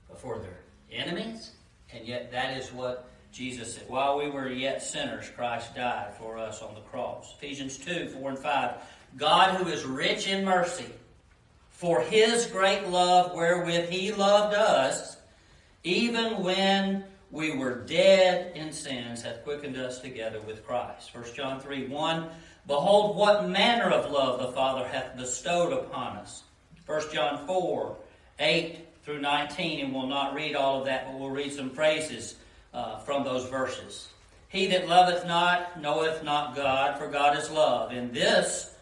but 0.08 0.18
for 0.18 0.38
their 0.38 0.60
enemies. 0.90 1.52
And 1.92 2.06
yet 2.06 2.30
that 2.32 2.56
is 2.56 2.72
what 2.72 3.08
Jesus 3.32 3.74
said. 3.74 3.84
While 3.88 4.18
we 4.18 4.30
were 4.30 4.48
yet 4.48 4.82
sinners, 4.82 5.30
Christ 5.36 5.74
died 5.74 6.14
for 6.18 6.38
us 6.38 6.62
on 6.62 6.74
the 6.74 6.80
cross. 6.80 7.34
Ephesians 7.38 7.76
2 7.78 8.08
4 8.08 8.30
and 8.30 8.38
5. 8.38 8.74
God, 9.16 9.56
who 9.56 9.68
is 9.68 9.84
rich 9.84 10.26
in 10.26 10.44
mercy, 10.44 10.90
for 11.70 12.00
his 12.00 12.46
great 12.46 12.88
love 12.88 13.34
wherewith 13.34 13.88
he 13.88 14.12
loved 14.12 14.54
us, 14.54 15.16
even 15.84 16.42
when 16.42 17.04
we 17.30 17.56
were 17.56 17.74
dead 17.74 18.56
in 18.56 18.72
sins, 18.72 19.22
hath 19.22 19.44
quickened 19.44 19.76
us 19.76 20.00
together 20.00 20.40
with 20.40 20.66
Christ. 20.66 21.14
1 21.14 21.34
John 21.34 21.60
3 21.60 21.88
1 21.88 22.30
Behold, 22.66 23.16
what 23.16 23.48
manner 23.48 23.90
of 23.90 24.10
love 24.10 24.40
the 24.40 24.52
Father 24.52 24.88
hath 24.88 25.16
bestowed 25.16 25.72
upon 25.72 26.16
us. 26.16 26.42
1 26.86 27.12
John 27.12 27.46
4 27.46 27.96
8 28.38 28.85
through 29.06 29.20
19, 29.20 29.84
and 29.84 29.94
we'll 29.94 30.08
not 30.08 30.34
read 30.34 30.56
all 30.56 30.80
of 30.80 30.86
that, 30.86 31.06
but 31.06 31.18
we'll 31.18 31.30
read 31.30 31.52
some 31.52 31.70
phrases 31.70 32.34
uh, 32.74 32.98
from 32.98 33.22
those 33.22 33.48
verses. 33.48 34.08
He 34.48 34.66
that 34.66 34.88
loveth 34.88 35.24
not 35.26 35.80
knoweth 35.80 36.24
not 36.24 36.56
God, 36.56 36.98
for 36.98 37.06
God 37.06 37.38
is 37.38 37.48
love. 37.48 37.92
And 37.92 38.12
this 38.12 38.74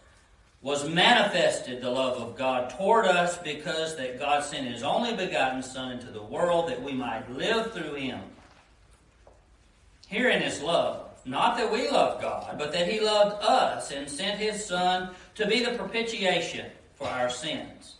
was 0.62 0.88
manifested 0.88 1.82
the 1.82 1.90
love 1.90 2.16
of 2.16 2.38
God 2.38 2.70
toward 2.70 3.04
us 3.04 3.36
because 3.36 3.96
that 3.96 4.18
God 4.18 4.42
sent 4.42 4.66
his 4.66 4.82
only 4.82 5.14
begotten 5.14 5.62
Son 5.62 5.92
into 5.92 6.06
the 6.06 6.22
world 6.22 6.70
that 6.70 6.82
we 6.82 6.94
might 6.94 7.30
live 7.30 7.74
through 7.74 7.94
him. 7.94 8.20
Herein 10.08 10.40
is 10.40 10.62
love. 10.62 11.02
Not 11.26 11.58
that 11.58 11.70
we 11.70 11.90
love 11.90 12.22
God, 12.22 12.56
but 12.56 12.72
that 12.72 12.90
he 12.90 13.00
loved 13.00 13.44
us 13.44 13.90
and 13.90 14.08
sent 14.08 14.38
his 14.38 14.64
Son 14.64 15.10
to 15.34 15.46
be 15.46 15.62
the 15.62 15.72
propitiation 15.72 16.70
for 16.94 17.08
our 17.08 17.28
sins. 17.28 17.93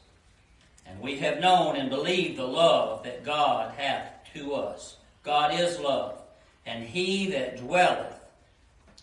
And 0.87 1.01
we 1.01 1.17
have 1.19 1.41
known 1.41 1.77
and 1.77 1.91
believed 1.91 2.39
the 2.39 2.47
love 2.47 3.05
that 3.05 3.25
God 3.25 3.75
hath 3.77 4.13
to 4.35 4.55
us. 4.55 4.97
God 5.23 5.59
is 5.59 5.81
love, 5.81 6.21
and 6.67 6.85
he 6.85 7.31
that 7.31 7.59
dwelleth 7.59 8.21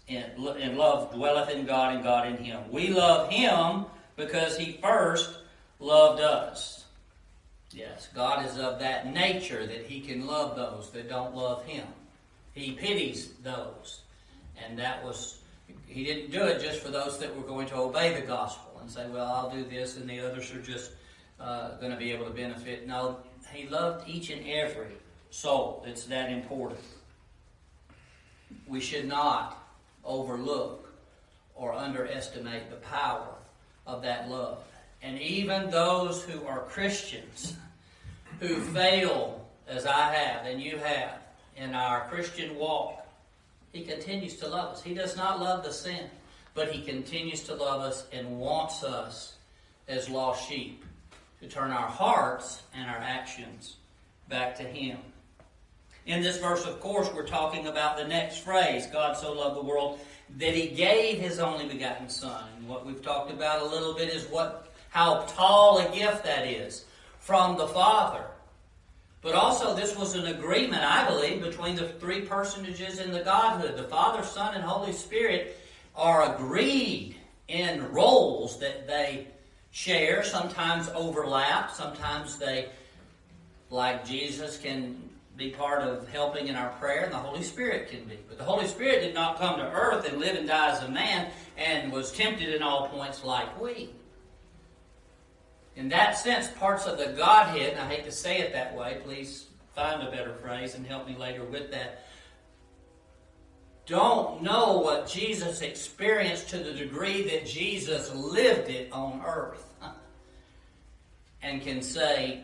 and 0.08 0.78
love 0.78 1.14
dwelleth 1.14 1.50
in 1.50 1.66
God 1.66 1.96
and 1.96 2.04
God 2.04 2.28
in 2.28 2.38
him. 2.38 2.60
We 2.70 2.90
love 2.90 3.30
him 3.30 3.86
because 4.16 4.58
he 4.58 4.74
first 4.82 5.40
loved 5.80 6.22
us. 6.22 6.86
Yes, 7.74 8.10
God 8.14 8.46
is 8.46 8.58
of 8.58 8.80
that 8.80 9.12
nature 9.14 9.66
that 9.66 9.86
he 9.86 10.02
can 10.02 10.28
love 10.28 10.56
those 10.58 10.92
that 10.92 11.10
don't 11.10 11.34
love 11.34 11.66
him. 11.66 11.88
He 12.54 12.74
pities 12.74 13.30
those. 13.44 14.02
And 14.64 14.78
that 14.78 15.04
was 15.04 15.40
He 15.88 16.04
didn't 16.04 16.32
do 16.32 16.44
it 16.44 16.62
just 16.62 16.82
for 16.82 16.90
those 16.90 17.18
that 17.20 17.36
were 17.36 17.44
going 17.44 17.68
to 17.68 17.76
obey 17.76 18.14
the 18.14 18.26
gospel 18.26 18.78
and 18.82 18.90
say, 18.90 19.08
well, 19.10 19.28
I'll 19.28 19.50
do 19.50 19.64
this 19.64 19.98
and 19.98 20.10
the 20.10 20.20
others 20.20 20.52
are 20.54 20.62
just 20.62 20.92
uh, 21.42 21.76
going 21.80 21.92
to 21.92 21.98
be 21.98 22.12
able 22.12 22.26
to 22.26 22.32
benefit. 22.32 22.88
No, 22.88 23.18
He 23.54 23.68
loved 23.68 24.08
each 24.08 24.30
and 24.30 24.46
every 24.48 24.96
soul. 25.30 25.84
It's 25.88 26.06
that 26.06 26.30
important. 26.32 26.80
We 28.68 28.80
should 28.80 29.08
not 29.08 29.58
overlook 30.04 30.94
or 31.56 31.74
underestimate 31.74 32.70
the 32.70 32.78
power 32.78 33.36
of 33.88 34.02
that 34.04 34.30
love. 34.30 34.64
And 35.02 35.20
even 35.20 35.70
those 35.70 36.24
who 36.24 36.46
are 36.46 36.60
Christians 36.62 37.56
who 38.40 38.56
fail, 38.56 39.46
as 39.68 39.86
I 39.86 40.14
have 40.14 40.46
and 40.46 40.62
you 40.62 40.78
have, 40.78 41.20
in 41.58 41.74
our 41.74 42.08
Christian 42.10 42.56
walk, 42.56 43.06
He 43.74 43.84
continues 43.84 44.36
to 44.38 44.48
love 44.48 44.74
us. 44.74 44.84
He 44.84 44.94
does 44.94 45.16
not 45.16 45.40
love 45.40 45.64
the 45.64 45.74
sin, 45.74 46.10
but 46.54 46.72
He 46.72 46.84
continues 46.84 47.42
to 47.44 47.56
love 47.56 47.82
us 47.82 48.06
and 48.12 48.40
wants 48.40 48.84
us 48.84 49.36
as 49.88 50.10
lost 50.10 50.48
sheep 50.48 50.84
to 51.42 51.48
turn 51.48 51.72
our 51.72 51.88
hearts 51.88 52.62
and 52.74 52.90
our 52.90 52.98
actions 52.98 53.76
back 54.30 54.56
to 54.58 54.64
Him. 54.64 54.98
In 56.06 56.22
this 56.22 56.38
verse, 56.38 56.66
of 56.66 56.80
course, 56.80 57.12
we're 57.14 57.28
talking 57.28 57.68
about 57.68 57.98
the 57.98 58.08
next 58.08 58.40
phrase 58.40 58.88
God 58.88 59.18
so 59.18 59.34
loved 59.34 59.58
the 59.58 59.64
world 59.64 60.00
that 60.38 60.54
He 60.54 60.68
gave 60.68 61.20
His 61.20 61.40
only 61.40 61.68
begotten 61.68 62.10
Son. 62.10 62.44
And 62.58 62.68
what 62.68 62.86
we've 62.86 63.02
talked 63.02 63.32
about 63.32 63.62
a 63.62 63.66
little 63.66 63.94
bit 63.94 64.10
is 64.10 64.26
what 64.26 64.72
how 64.90 65.22
tall 65.22 65.80
a 65.80 65.96
gift 65.96 66.24
that 66.24 66.46
is 66.46 66.86
from 67.20 67.58
the 67.58 67.68
Father. 67.68 68.26
But 69.22 69.36
also, 69.36 69.76
this 69.76 69.96
was 69.96 70.16
an 70.16 70.26
agreement, 70.26 70.84
I 70.84 71.08
believe, 71.08 71.42
between 71.42 71.76
the 71.76 71.90
three 71.90 72.22
personages 72.22 73.00
in 73.00 73.12
the 73.12 73.22
Godhead. 73.22 73.78
The 73.78 73.84
Father, 73.84 74.24
Son, 74.24 74.56
and 74.56 74.64
Holy 74.64 74.92
Spirit 74.92 75.58
are 75.96 76.36
agreed 76.36 77.16
in 77.48 77.92
roles 77.92 78.60
that 78.60 78.88
they 78.88 79.28
share, 79.72 80.24
sometimes 80.24 80.90
overlap, 80.90 81.72
sometimes 81.72 82.38
they, 82.38 82.70
like 83.70 84.06
Jesus, 84.06 84.58
can 84.58 85.10
be 85.38 85.50
part 85.50 85.82
of 85.82 86.08
helping 86.10 86.48
in 86.48 86.56
our 86.56 86.70
prayer, 86.74 87.04
and 87.04 87.12
the 87.12 87.18
Holy 87.18 87.42
Spirit 87.42 87.90
can 87.90 88.04
be. 88.04 88.18
But 88.28 88.38
the 88.38 88.44
Holy 88.44 88.68
Spirit 88.68 89.02
did 89.02 89.16
not 89.16 89.40
come 89.40 89.58
to 89.58 89.72
earth 89.72 90.08
and 90.08 90.20
live 90.20 90.36
and 90.36 90.48
die 90.48 90.72
as 90.72 90.84
a 90.84 90.90
man 90.90 91.32
and 91.58 91.92
was 91.92 92.12
tempted 92.12 92.54
in 92.54 92.62
all 92.62 92.90
points 92.90 93.24
like 93.24 93.60
we. 93.60 93.90
In 95.76 95.88
that 95.90 96.18
sense, 96.18 96.50
parts 96.50 96.86
of 96.86 96.98
the 96.98 97.14
Godhead, 97.14 97.72
and 97.72 97.80
I 97.80 97.88
hate 97.88 98.04
to 98.04 98.12
say 98.12 98.40
it 98.40 98.52
that 98.52 98.76
way, 98.76 99.00
please 99.04 99.46
find 99.74 100.06
a 100.06 100.12
better 100.12 100.34
phrase 100.36 100.76
and 100.76 100.86
help 100.86 101.08
me 101.08 101.16
later 101.16 101.46
with 101.46 101.72
that, 101.72 102.06
don't 103.92 104.42
know 104.42 104.80
what 104.80 105.08
Jesus 105.08 105.62
experienced 105.62 106.50
to 106.50 106.58
the 106.58 106.74
degree 106.74 107.24
that 107.30 107.46
Jesus 107.46 108.14
lived 108.16 108.70
it 108.70 108.92
on 108.92 109.22
earth. 109.26 109.66
and 111.44 111.62
can 111.62 111.82
say, 111.82 112.42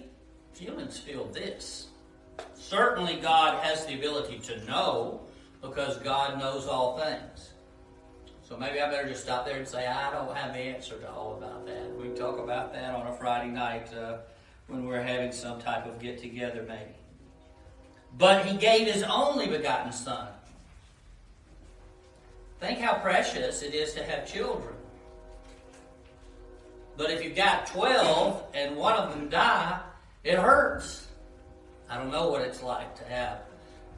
humans 0.55 0.99
feel 0.99 1.25
this. 1.25 1.87
Certainly, 2.53 3.21
God 3.21 3.63
has 3.63 3.85
the 3.85 3.95
ability 3.95 4.39
to 4.39 4.63
know 4.65 5.21
because 5.61 5.97
God 5.99 6.37
knows 6.37 6.67
all 6.67 6.99
things. 6.99 7.53
So 8.43 8.57
maybe 8.57 8.79
I 8.79 8.89
better 8.89 9.07
just 9.07 9.23
stop 9.23 9.45
there 9.45 9.57
and 9.57 9.67
say, 9.67 9.87
I 9.87 10.11
don't 10.11 10.35
have 10.35 10.53
the 10.53 10.59
answer 10.59 10.97
to 10.97 11.09
all 11.09 11.37
about 11.37 11.65
that. 11.65 11.95
We 11.97 12.03
can 12.03 12.15
talk 12.15 12.39
about 12.39 12.73
that 12.73 12.93
on 12.93 13.07
a 13.07 13.15
Friday 13.15 13.51
night 13.51 13.93
uh, 13.93 14.17
when 14.67 14.85
we're 14.85 15.01
having 15.01 15.31
some 15.31 15.59
type 15.59 15.85
of 15.85 15.99
get 15.99 16.19
together, 16.19 16.63
maybe. 16.67 16.91
But 18.17 18.45
he 18.45 18.57
gave 18.57 18.87
his 18.87 19.03
only 19.03 19.47
begotten 19.47 19.91
Son. 19.91 20.27
Think 22.59 22.79
how 22.79 22.95
precious 22.95 23.61
it 23.61 23.73
is 23.73 23.93
to 23.93 24.03
have 24.03 24.31
children. 24.31 24.73
But 26.95 27.11
if 27.11 27.23
you've 27.23 27.35
got 27.35 27.67
12 27.67 28.43
and 28.55 28.75
one 28.75 28.95
of 28.95 29.11
them 29.11 29.29
die, 29.29 29.79
it 30.23 30.37
hurts. 30.37 31.07
I 31.89 31.97
don't 31.97 32.11
know 32.11 32.29
what 32.29 32.41
it's 32.41 32.63
like 32.63 32.97
to 32.97 33.05
have 33.05 33.41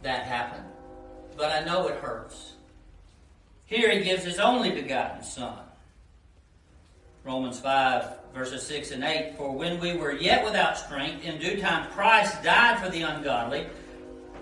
that 0.04 0.24
happen, 0.24 0.64
but 1.38 1.52
I 1.52 1.64
know 1.64 1.88
it 1.88 1.96
hurts. 1.96 2.54
Here 3.66 3.90
he 3.92 4.04
gives 4.04 4.24
his 4.24 4.40
only 4.40 4.72
begotten 4.72 5.24
Son. 5.24 5.60
Romans 7.24 7.60
5, 7.60 8.06
verses 8.34 8.66
6 8.66 8.92
and 8.92 9.04
8. 9.04 9.36
For 9.38 9.52
when 9.52 9.80
we 9.80 9.96
were 9.96 10.14
yet 10.14 10.44
without 10.44 10.78
strength, 10.78 11.24
in 11.24 11.40
due 11.40 11.62
time 11.62 11.90
Christ 11.92 12.44
died 12.44 12.84
for 12.84 12.90
the 12.90 13.02
ungodly. 13.02 13.68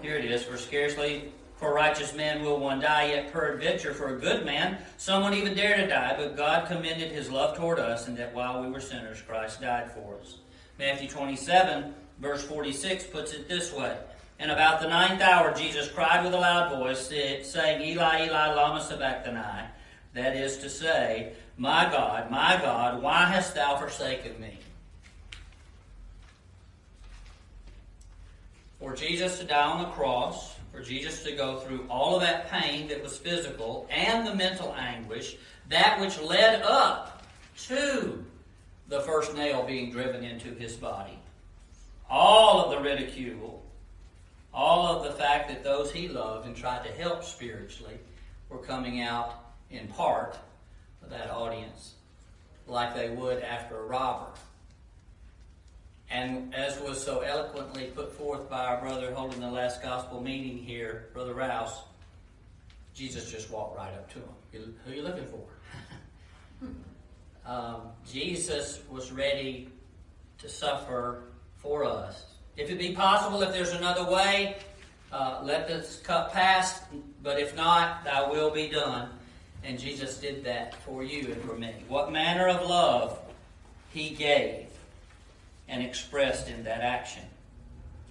Here 0.01 0.15
it 0.15 0.25
is. 0.25 0.43
For 0.43 0.57
scarcely 0.57 1.31
for 1.57 1.73
righteous 1.73 2.13
man 2.13 2.43
will 2.43 2.59
one 2.59 2.79
die, 2.79 3.09
yet 3.09 3.33
peradventure 3.33 3.93
for 3.93 4.15
a 4.15 4.19
good 4.19 4.45
man 4.45 4.77
some 4.97 5.23
won't 5.23 5.35
even 5.35 5.55
dare 5.55 5.77
to 5.77 5.87
die. 5.87 6.15
But 6.17 6.37
God 6.37 6.67
commended 6.67 7.11
his 7.11 7.29
love 7.29 7.57
toward 7.57 7.79
us, 7.79 8.07
and 8.07 8.17
that 8.17 8.33
while 8.33 8.61
we 8.61 8.69
were 8.69 8.79
sinners, 8.79 9.21
Christ 9.21 9.61
died 9.61 9.91
for 9.91 10.17
us. 10.21 10.37
Matthew 10.77 11.09
27, 11.09 11.93
verse 12.19 12.43
46 12.43 13.05
puts 13.05 13.33
it 13.33 13.47
this 13.49 13.73
way. 13.73 13.97
And 14.39 14.51
about 14.51 14.81
the 14.81 14.87
ninth 14.87 15.21
hour, 15.21 15.53
Jesus 15.53 15.89
cried 15.89 16.23
with 16.23 16.33
a 16.33 16.37
loud 16.37 16.77
voice, 16.77 17.07
saying, 17.07 17.81
Eli, 17.81 18.27
Eli, 18.27 18.53
lama 18.53 18.81
sabachthani. 18.81 19.67
That 20.13 20.35
is 20.35 20.57
to 20.59 20.69
say, 20.69 21.33
My 21.57 21.85
God, 21.85 22.29
my 22.29 22.57
God, 22.61 23.01
why 23.01 23.25
hast 23.25 23.55
thou 23.55 23.77
forsaken 23.77 24.39
me? 24.39 24.59
For 28.79 28.95
Jesus 28.95 29.39
to 29.39 29.45
die 29.45 29.63
on 29.63 29.81
the 29.81 29.89
cross, 29.89 30.56
for 30.77 30.83
Jesus 30.83 31.23
to 31.23 31.31
go 31.31 31.57
through 31.57 31.87
all 31.89 32.15
of 32.15 32.21
that 32.21 32.51
pain 32.51 32.87
that 32.87 33.01
was 33.01 33.17
physical 33.17 33.87
and 33.89 34.27
the 34.27 34.35
mental 34.35 34.75
anguish, 34.75 35.35
that 35.69 35.99
which 35.99 36.21
led 36.21 36.61
up 36.61 37.23
to 37.63 38.23
the 38.87 39.01
first 39.01 39.35
nail 39.35 39.63
being 39.63 39.91
driven 39.91 40.23
into 40.23 40.53
his 40.53 40.75
body. 40.75 41.17
All 42.09 42.63
of 42.63 42.71
the 42.71 42.79
ridicule, 42.79 43.63
all 44.53 44.85
of 44.85 45.03
the 45.03 45.17
fact 45.17 45.49
that 45.49 45.63
those 45.63 45.91
he 45.91 46.07
loved 46.07 46.45
and 46.45 46.55
tried 46.55 46.85
to 46.85 46.91
help 46.91 47.23
spiritually 47.23 47.97
were 48.49 48.59
coming 48.59 49.01
out 49.01 49.45
in 49.71 49.87
part 49.87 50.37
of 51.01 51.09
that 51.09 51.31
audience 51.31 51.93
like 52.67 52.95
they 52.95 53.09
would 53.09 53.41
after 53.41 53.79
a 53.79 53.83
robber. 53.83 54.31
And 56.09 56.55
as 56.55 56.79
was 56.79 57.03
so 57.03 57.19
eloquently 57.19 57.91
put 57.95 58.13
forth 58.13 58.49
by 58.49 58.65
our 58.65 58.79
brother 58.79 59.13
holding 59.13 59.41
the 59.41 59.51
last 59.51 59.81
gospel 59.81 60.21
meeting 60.21 60.57
here, 60.57 61.09
Brother 61.13 61.33
Rouse, 61.33 61.83
Jesus 62.93 63.29
just 63.29 63.51
walked 63.51 63.77
right 63.77 63.93
up 63.93 64.09
to 64.13 64.19
him. 64.19 64.73
Who 64.85 64.91
are 64.91 64.95
you 64.95 65.01
looking 65.03 65.27
for? 65.27 66.65
um, 67.45 67.81
Jesus 68.09 68.79
was 68.89 69.11
ready 69.11 69.69
to 70.37 70.47
suffer 70.47 71.23
for 71.57 71.83
us 71.83 72.25
if 72.57 72.71
it 72.71 72.79
be 72.79 72.93
possible, 72.93 73.43
if 73.43 73.53
there's 73.53 73.73
another 73.73 74.09
way, 74.11 74.57
uh, 75.11 75.41
let 75.43 75.67
this 75.67 75.99
cup 75.99 76.33
pass, 76.33 76.81
but 77.21 77.39
if 77.39 77.55
not, 77.55 78.03
thy 78.03 78.27
will 78.27 78.49
be 78.49 78.67
done. 78.67 79.09
And 79.63 79.77
Jesus 79.77 80.17
did 80.17 80.43
that 80.45 80.73
for 80.83 81.03
you 81.03 81.31
and 81.31 81.41
for 81.43 81.55
me. 81.55 81.73
What 81.87 82.11
manner 82.11 82.47
of 82.47 82.67
love 82.67 83.19
he 83.93 84.09
gave 84.09 84.66
and 85.67 85.83
expressed 85.83 86.49
in 86.49 86.63
that 86.63 86.81
action. 86.81 87.23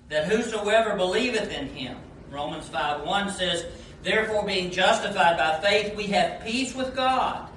That 0.08 0.26
whosoever 0.26 0.96
believeth 0.96 1.50
in 1.50 1.68
him, 1.68 1.96
Romans 2.30 2.68
5 2.68 3.02
1 3.02 3.30
says, 3.30 3.66
Therefore, 4.02 4.46
being 4.46 4.70
justified 4.70 5.36
by 5.36 5.58
faith, 5.60 5.96
we 5.96 6.06
have 6.08 6.44
peace 6.44 6.74
with 6.74 6.94
God 6.94 7.48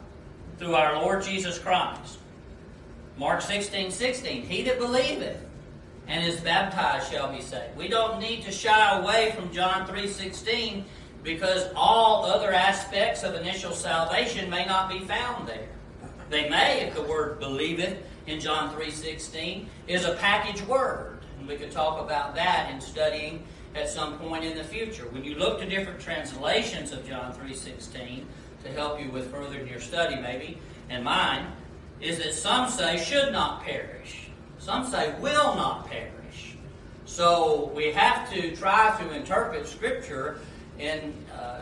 through 0.58 0.75
our 0.75 0.96
Lord 1.01 1.24
Jesus 1.24 1.60
Christ. 1.60 2.18
Mark 3.18 3.41
16 3.41 3.91
16, 3.91 4.44
He 4.44 4.63
that 4.63 4.79
believeth 4.79 5.38
and 6.08 6.25
is 6.25 6.39
baptized 6.39 7.12
shall 7.12 7.32
be 7.32 7.41
saved. 7.41 7.77
We 7.77 7.88
don't 7.88 8.20
need 8.20 8.44
to 8.44 8.51
shy 8.51 9.00
away 9.00 9.32
from 9.36 9.53
John 9.53 9.88
3:16 9.88 10.84
because 11.24 11.72
all 11.75 12.25
other 12.25 12.51
aspects 12.51 13.24
of 13.24 13.36
initial 13.36 13.74
salvation 13.74 14.50
may 14.50 14.65
not 14.65 14.89
be 14.89 15.00
found 15.00 15.48
there. 15.48 15.68
They 16.29 16.50
may 16.50 16.82
if 16.82 16.96
the 16.96 17.03
word 17.03 17.39
believeth 17.39 17.98
in 18.29 18.39
John 18.39 18.74
3:16 18.74 19.67
is 19.88 20.05
a 20.05 20.13
package 20.15 20.62
word. 20.63 21.19
And 21.39 21.48
we 21.48 21.55
could 21.55 21.71
talk 21.71 22.00
about 22.00 22.36
that 22.36 22.71
in 22.71 22.79
studying 22.79 23.43
at 23.75 23.89
some 23.89 24.17
point 24.19 24.43
in 24.43 24.57
the 24.57 24.63
future. 24.63 25.07
When 25.09 25.24
you 25.24 25.36
look 25.36 25.59
to 25.59 25.65
different 25.65 26.00
translations 26.00 26.91
of 26.91 27.07
John 27.07 27.33
3:16 27.33 28.25
to 28.63 28.71
help 28.71 29.01
you 29.01 29.09
with 29.12 29.31
further 29.31 29.59
in 29.59 29.67
your 29.67 29.79
study 29.79 30.15
maybe, 30.15 30.57
and 30.89 31.03
mine 31.03 31.45
is 32.01 32.17
that 32.19 32.33
some 32.33 32.69
say 32.69 32.98
should 32.98 33.31
not 33.31 33.63
perish 33.63 34.29
some 34.59 34.86
say 34.86 35.15
will 35.19 35.55
not 35.55 35.88
perish. 35.88 36.55
So 37.05 37.71
we 37.75 37.91
have 37.91 38.29
to 38.31 38.55
try 38.55 38.95
to 39.01 39.12
interpret 39.13 39.67
Scripture 39.67 40.41
in 40.77 41.13
uh, 41.33 41.62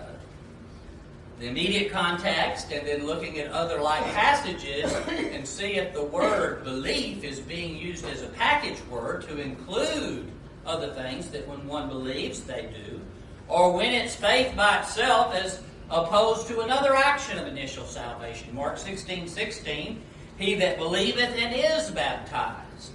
the 1.39 1.47
immediate 1.47 1.91
context 1.91 2.71
and 2.71 2.87
then 2.87 3.05
looking 3.05 3.37
at 3.39 3.51
other 3.51 3.79
like 3.79 4.03
passages 4.05 4.91
and 5.07 5.47
see 5.47 5.75
if 5.75 5.93
the 5.93 6.03
word 6.03 6.63
belief 6.63 7.23
is 7.23 7.39
being 7.39 7.77
used 7.77 8.05
as 8.05 8.23
a 8.23 8.27
package 8.29 8.81
word 8.89 9.21
to 9.27 9.39
include 9.39 10.31
other 10.65 10.91
things 10.93 11.29
that 11.29 11.47
when 11.47 11.65
one 11.67 11.87
believes 11.87 12.41
they 12.41 12.69
do, 12.73 12.99
or 13.47 13.71
when 13.71 13.93
it's 13.93 14.15
faith 14.15 14.55
by 14.55 14.79
itself, 14.79 15.33
as 15.33 15.61
opposed 15.89 16.47
to 16.47 16.61
another 16.61 16.95
action 16.95 17.37
of 17.37 17.47
initial 17.47 17.85
salvation. 17.85 18.53
Mark 18.53 18.77
16 18.77 19.27
16, 19.27 20.01
he 20.37 20.55
that 20.55 20.77
believeth 20.77 21.33
and 21.35 21.55
is 21.55 21.91
baptized. 21.91 22.91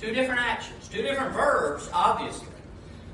Two 0.00 0.12
different 0.14 0.40
actions, 0.40 0.88
two 0.88 1.02
different 1.02 1.34
verbs, 1.34 1.90
obviously. 1.92 2.46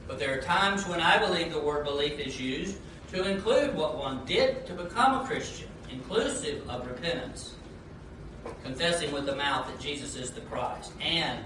But 0.07 0.21
there 0.21 0.39
are 0.39 0.43
times 0.43 0.87
when 0.87 1.01
I 1.01 1.19
believe 1.19 1.53
the 1.53 1.59
word 1.59 1.85
belief 1.85 2.21
is 2.21 2.41
used 2.41 2.77
to 3.13 3.29
include 3.29 3.75
what 3.75 3.97
one 3.97 4.25
did 4.25 4.67
to 4.67 4.75
become 4.75 5.21
a 5.21 5.27
Christian, 5.27 5.69
inclusive 5.91 6.69
of 6.69 6.87
repentance, 6.87 7.55
confessing 8.63 9.13
with 9.13 9.27
the 9.27 9.37
mouth 9.37 9.67
that 9.67 9.81
Jesus 9.81 10.17
is 10.17 10.31
the 10.31 10.41
Christ, 10.43 10.93
and 11.01 11.41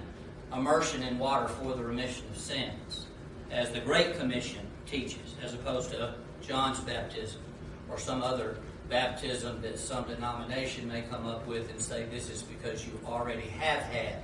immersion 0.53 1.03
in 1.03 1.19
water 1.19 1.49
for 1.49 1.75
the 1.75 1.85
remission 1.85 2.27
of 2.31 2.39
sins, 2.39 3.07
as 3.51 3.71
the 3.71 3.81
Great 3.81 4.19
Commission 4.19 4.67
teaches, 4.87 5.35
as 5.43 5.55
opposed 5.55 5.91
to 5.91 6.15
John's 6.43 6.81
baptism 6.81 7.41
or 7.89 7.99
some 7.99 8.23
other 8.23 8.57
baptism 8.89 9.61
that 9.63 9.79
some 9.79 10.05
denomination 10.05 10.89
may 10.89 11.03
come 11.03 11.27
up 11.27 11.47
with 11.47 11.71
and 11.71 11.81
say 11.81 12.05
this 12.07 12.29
is 12.29 12.43
because 12.43 12.87
you 12.87 12.99
already 13.07 13.47
have 13.49 13.83
had 13.85 14.17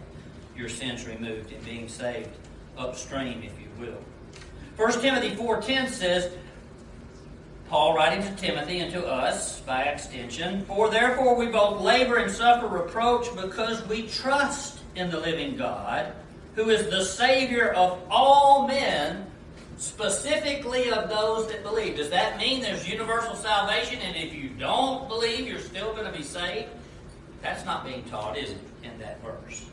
your 0.57 0.69
sins 0.69 1.07
removed 1.07 1.53
and 1.53 1.65
being 1.65 1.89
saved 1.89 2.31
upstream, 2.77 3.43
if 3.43 3.53
you 3.61 3.69
will. 3.79 3.99
1 4.77 5.01
Timothy 5.01 5.31
4.10 5.37 5.89
says, 5.89 6.33
Paul 7.69 7.97
writing 7.97 8.23
to 8.23 8.35
Timothy 8.37 8.79
and 8.79 8.93
to 8.93 9.05
us 9.07 9.61
by 9.61 9.83
extension, 9.85 10.65
For 10.67 10.89
therefore 10.89 11.35
we 11.35 11.47
both 11.47 11.81
labor 11.81 12.17
and 12.17 12.31
suffer 12.31 12.69
reproach 12.69 13.27
because 13.35 13.87
we 13.89 14.07
trust 14.07 14.79
in 14.95 15.11
the 15.11 15.19
living 15.19 15.57
God, 15.57 16.13
who 16.55 16.71
is 16.71 16.89
the 16.89 17.05
Savior 17.05 17.73
of 17.73 18.01
all 18.09 18.69
men, 18.69 19.27
specifically 19.79 20.91
of 20.91 21.09
those 21.09 21.49
that 21.49 21.65
believe. 21.65 21.97
Does 21.97 22.11
that 22.11 22.39
mean 22.39 22.63
there's 22.63 22.89
universal 22.89 23.35
salvation, 23.35 23.99
and 24.01 24.17
if 24.17 24.33
you 24.33 24.49
don't 24.51 25.09
believe, 25.09 25.47
you're 25.47 25.59
still 25.59 25.93
going 25.93 26.11
to 26.11 26.17
be 26.17 26.25
saved? 26.25 26.69
That's 27.43 27.65
not 27.65 27.85
being 27.85 28.05
taught, 28.05 28.39
is 28.39 28.51
it, 28.51 28.61
in 28.85 28.97
that 29.01 29.21
verse? 29.23 29.67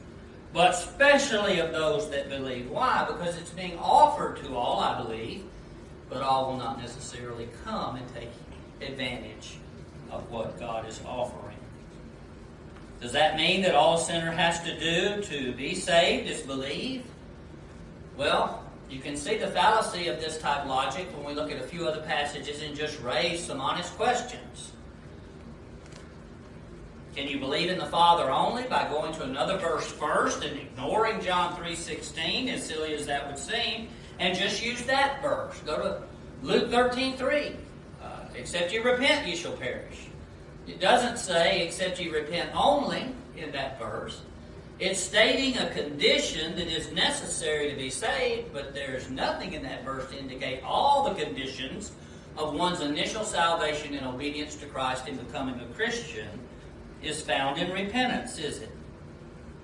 But 0.51 0.71
especially 0.71 1.59
of 1.59 1.71
those 1.71 2.09
that 2.09 2.29
believe. 2.29 2.69
Why? 2.69 3.05
Because 3.07 3.37
it's 3.37 3.51
being 3.51 3.77
offered 3.77 4.37
to 4.37 4.55
all, 4.55 4.79
I 4.79 5.01
believe, 5.01 5.43
but 6.13 6.21
all 6.21 6.51
will 6.51 6.57
not 6.57 6.79
necessarily 6.79 7.49
come 7.65 7.95
and 7.95 8.05
take 8.13 8.29
advantage 8.81 9.57
of 10.11 10.29
what 10.29 10.59
God 10.59 10.87
is 10.87 11.01
offering. 11.05 11.57
Does 13.01 13.11
that 13.13 13.35
mean 13.35 13.63
that 13.63 13.73
all 13.73 13.97
sinner 13.97 14.31
has 14.31 14.61
to 14.63 14.79
do 14.79 15.21
to 15.23 15.51
be 15.53 15.73
saved 15.73 16.29
is 16.29 16.41
believe? 16.41 17.03
Well, 18.15 18.63
you 18.89 18.99
can 18.99 19.17
see 19.17 19.37
the 19.37 19.47
fallacy 19.47 20.07
of 20.07 20.21
this 20.21 20.37
type 20.37 20.61
of 20.61 20.67
logic 20.67 21.07
when 21.15 21.25
we 21.25 21.33
look 21.33 21.51
at 21.51 21.57
a 21.59 21.67
few 21.67 21.87
other 21.87 22.01
passages 22.01 22.61
and 22.61 22.75
just 22.75 23.01
raise 23.01 23.43
some 23.43 23.59
honest 23.59 23.95
questions. 23.95 24.71
Can 27.15 27.27
you 27.27 27.39
believe 27.39 27.69
in 27.69 27.77
the 27.77 27.85
Father 27.87 28.31
only 28.31 28.63
by 28.63 28.87
going 28.87 29.13
to 29.13 29.23
another 29.23 29.57
verse 29.57 29.91
first 29.91 30.43
and 30.43 30.59
ignoring 30.59 31.21
John 31.21 31.55
3.16, 31.55 32.49
as 32.53 32.65
silly 32.65 32.93
as 32.93 33.05
that 33.07 33.27
would 33.27 33.37
seem, 33.37 33.89
and 34.23 34.37
just 34.37 34.63
use 34.63 34.81
that 34.83 35.21
verse? 35.21 35.59
Go 35.65 35.77
to 35.77 36.01
Luke 36.43 36.71
13.3. 36.71 37.55
Uh, 38.01 38.07
except 38.35 38.71
you 38.71 38.81
repent, 38.81 39.27
you 39.27 39.35
shall 39.35 39.51
perish. 39.51 40.07
It 40.65 40.79
doesn't 40.79 41.17
say, 41.17 41.65
except 41.65 41.99
you 41.99 42.13
repent 42.13 42.49
only 42.55 43.13
in 43.35 43.51
that 43.51 43.77
verse. 43.77 44.21
It's 44.79 44.99
stating 44.99 45.57
a 45.57 45.69
condition 45.71 46.55
that 46.55 46.67
is 46.67 46.89
necessary 46.93 47.69
to 47.69 47.75
be 47.75 47.89
saved, 47.89 48.53
but 48.53 48.73
there's 48.73 49.09
nothing 49.09 49.53
in 49.53 49.63
that 49.63 49.83
verse 49.83 50.09
to 50.11 50.17
indicate 50.17 50.63
all 50.63 51.09
the 51.09 51.21
conditions 51.21 51.91
of 52.37 52.53
one's 52.53 52.79
initial 52.79 53.25
salvation 53.25 53.93
and 53.93 54.07
obedience 54.07 54.55
to 54.55 54.65
Christ 54.67 55.09
in 55.09 55.17
becoming 55.17 55.59
a 55.59 55.65
Christian 55.75 56.29
is 57.01 57.21
found 57.21 57.59
in 57.59 57.71
repentance, 57.71 58.39
is 58.39 58.59
it? 58.59 58.71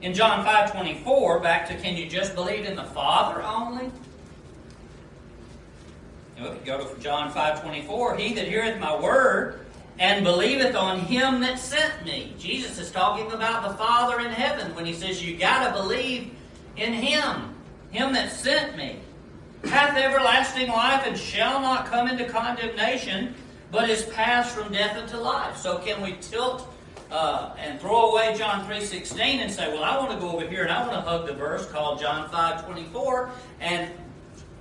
In 0.02 0.14
John 0.14 0.46
5.24, 0.46 1.42
back 1.42 1.68
to 1.70 1.78
can 1.78 1.96
you 1.96 2.10
just 2.10 2.36
believe 2.36 2.66
in 2.66 2.76
the 2.76 2.84
Father 2.84 3.42
only? 3.42 3.90
You 6.40 6.58
go 6.64 6.94
to 6.94 7.02
John 7.02 7.32
5.24, 7.34 8.18
He 8.18 8.34
that 8.34 8.48
heareth 8.48 8.80
my 8.80 8.98
word 8.98 9.66
and 10.00 10.24
believeth 10.24 10.76
on 10.76 11.00
him 11.00 11.42
that 11.42 11.60
sent 11.60 12.06
me. 12.06 12.34
Jesus 12.40 12.80
is 12.80 12.92
talking 12.92 13.30
about 13.34 13.70
the 13.70 13.78
Father 13.78 14.22
in 14.22 14.32
heaven 14.32 14.74
when 14.74 14.86
he 14.86 14.94
says 14.94 15.24
you 15.24 15.36
got 15.36 15.68
to 15.68 15.82
believe 15.82 16.32
in 16.78 16.94
him, 16.94 17.54
him 17.92 18.14
that 18.14 18.32
sent 18.32 18.78
me. 18.78 19.00
Hath 19.66 19.98
everlasting 19.98 20.70
life 20.70 21.06
and 21.06 21.18
shall 21.18 21.60
not 21.60 21.88
come 21.88 22.08
into 22.08 22.24
condemnation, 22.24 23.36
but 23.72 23.90
is 23.90 24.04
passed 24.06 24.56
from 24.56 24.72
death 24.72 24.98
into 24.98 25.20
life. 25.20 25.58
So 25.58 25.80
can 25.80 26.02
we 26.02 26.16
tilt 26.22 26.74
uh, 27.12 27.54
and 27.60 27.82
throw 27.82 28.12
away 28.12 28.34
John 28.38 28.66
3.16 28.66 29.20
and 29.20 29.52
say, 29.52 29.68
well, 29.74 29.84
I 29.84 29.98
want 29.98 30.12
to 30.12 30.18
go 30.18 30.32
over 30.32 30.48
here 30.48 30.64
and 30.64 30.72
I 30.72 30.88
want 30.88 30.94
to 30.94 31.02
hug 31.02 31.28
the 31.28 31.34
verse 31.34 31.66
called 31.66 32.00
John 32.00 32.30
5.24 32.30 33.32
and 33.60 33.92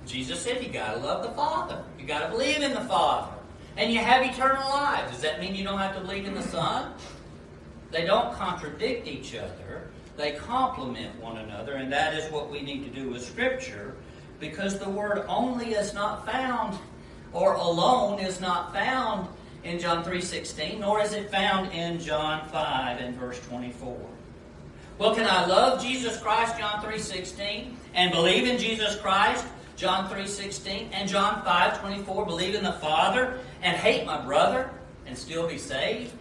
Jesus 0.09 0.41
said 0.41 0.63
you 0.63 0.69
got 0.69 0.95
to 0.95 0.99
love 0.99 1.21
the 1.23 1.31
Father. 1.31 1.83
You 1.99 2.05
got 2.05 2.25
to 2.25 2.29
believe 2.29 2.63
in 2.63 2.73
the 2.73 2.81
Father. 2.81 3.31
And 3.77 3.93
you 3.93 3.99
have 3.99 4.25
eternal 4.25 4.67
life. 4.69 5.09
Does 5.11 5.21
that 5.21 5.39
mean 5.39 5.53
you 5.55 5.63
don't 5.63 5.77
have 5.77 5.93
to 5.95 6.01
believe 6.01 6.25
in 6.25 6.33
the 6.33 6.43
Son? 6.43 6.93
They 7.91 8.05
don't 8.05 8.33
contradict 8.33 9.07
each 9.07 9.35
other. 9.35 9.89
They 10.17 10.33
complement 10.33 11.15
one 11.21 11.37
another, 11.37 11.73
and 11.73 11.91
that 11.93 12.13
is 12.15 12.29
what 12.31 12.49
we 12.49 12.61
need 12.61 12.83
to 12.83 12.89
do 12.89 13.09
with 13.09 13.23
Scripture, 13.23 13.95
because 14.39 14.77
the 14.77 14.89
word 14.89 15.23
only 15.27 15.73
is 15.73 15.93
not 15.93 16.25
found, 16.25 16.77
or 17.31 17.53
alone 17.53 18.19
is 18.19 18.41
not 18.41 18.73
found 18.73 19.29
in 19.63 19.79
John 19.79 20.03
3.16, 20.03 20.79
nor 20.79 21.01
is 21.01 21.13
it 21.13 21.31
found 21.31 21.71
in 21.71 21.99
John 21.99 22.49
5 22.49 22.99
and 22.99 23.15
verse 23.15 23.39
24. 23.47 23.97
Well, 24.97 25.15
can 25.15 25.25
I 25.25 25.45
love 25.45 25.81
Jesus 25.81 26.19
Christ, 26.19 26.57
John 26.57 26.83
3.16, 26.83 27.73
and 27.93 28.11
believe 28.11 28.45
in 28.45 28.57
Jesus 28.57 28.97
Christ, 28.97 29.45
John 29.79 30.09
3.16, 30.09 30.89
and 30.91 31.07
John 31.07 31.41
5.24, 31.45 32.27
believe 32.27 32.53
in 32.53 32.65
the 32.65 32.73
Father, 32.73 33.39
and 33.61 33.77
hate 33.77 34.05
my 34.05 34.19
brother, 34.19 34.69
and 35.05 35.17
still 35.17 35.47
be 35.47 35.57
saved? 35.57 36.11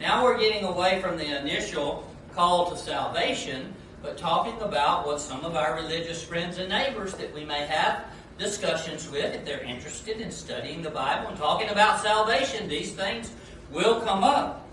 Now 0.00 0.24
we're 0.24 0.36
getting 0.36 0.64
away 0.64 1.00
from 1.00 1.16
the 1.16 1.40
initial 1.40 2.12
call 2.34 2.68
to 2.72 2.76
salvation, 2.76 3.72
but 4.02 4.18
talking 4.18 4.60
about 4.62 5.06
what 5.06 5.20
some 5.20 5.44
of 5.44 5.54
our 5.54 5.76
religious 5.76 6.24
friends 6.24 6.58
and 6.58 6.70
neighbors 6.70 7.14
that 7.14 7.32
we 7.32 7.44
may 7.44 7.66
have 7.66 8.04
discussions 8.36 9.08
with, 9.08 9.32
if 9.32 9.44
they're 9.44 9.62
interested 9.62 10.20
in 10.20 10.32
studying 10.32 10.82
the 10.82 10.90
Bible 10.90 11.28
and 11.28 11.38
talking 11.38 11.68
about 11.68 12.00
salvation, 12.00 12.68
these 12.68 12.90
things 12.90 13.30
will 13.70 14.00
come 14.00 14.24
up. 14.24 14.66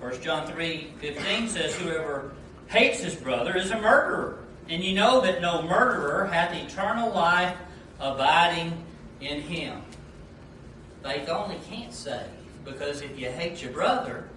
1 0.00 0.20
John 0.20 0.48
3.15 0.48 1.48
says, 1.48 1.76
Whoever 1.76 2.32
hates 2.66 2.98
his 2.98 3.14
brother 3.14 3.56
is 3.56 3.70
a 3.70 3.80
murderer. 3.80 4.45
And 4.68 4.82
you 4.82 4.94
know 4.94 5.20
that 5.20 5.40
no 5.40 5.62
murderer 5.62 6.26
hath 6.26 6.54
eternal 6.54 7.12
life 7.12 7.56
abiding 8.00 8.72
in 9.20 9.40
him. 9.40 9.82
Faith 11.02 11.28
only 11.28 11.56
can't 11.70 11.94
save, 11.94 12.26
because 12.64 13.00
if 13.00 13.18
you 13.18 13.30
hate 13.30 13.62
your 13.62 13.72
brother, 13.72 14.28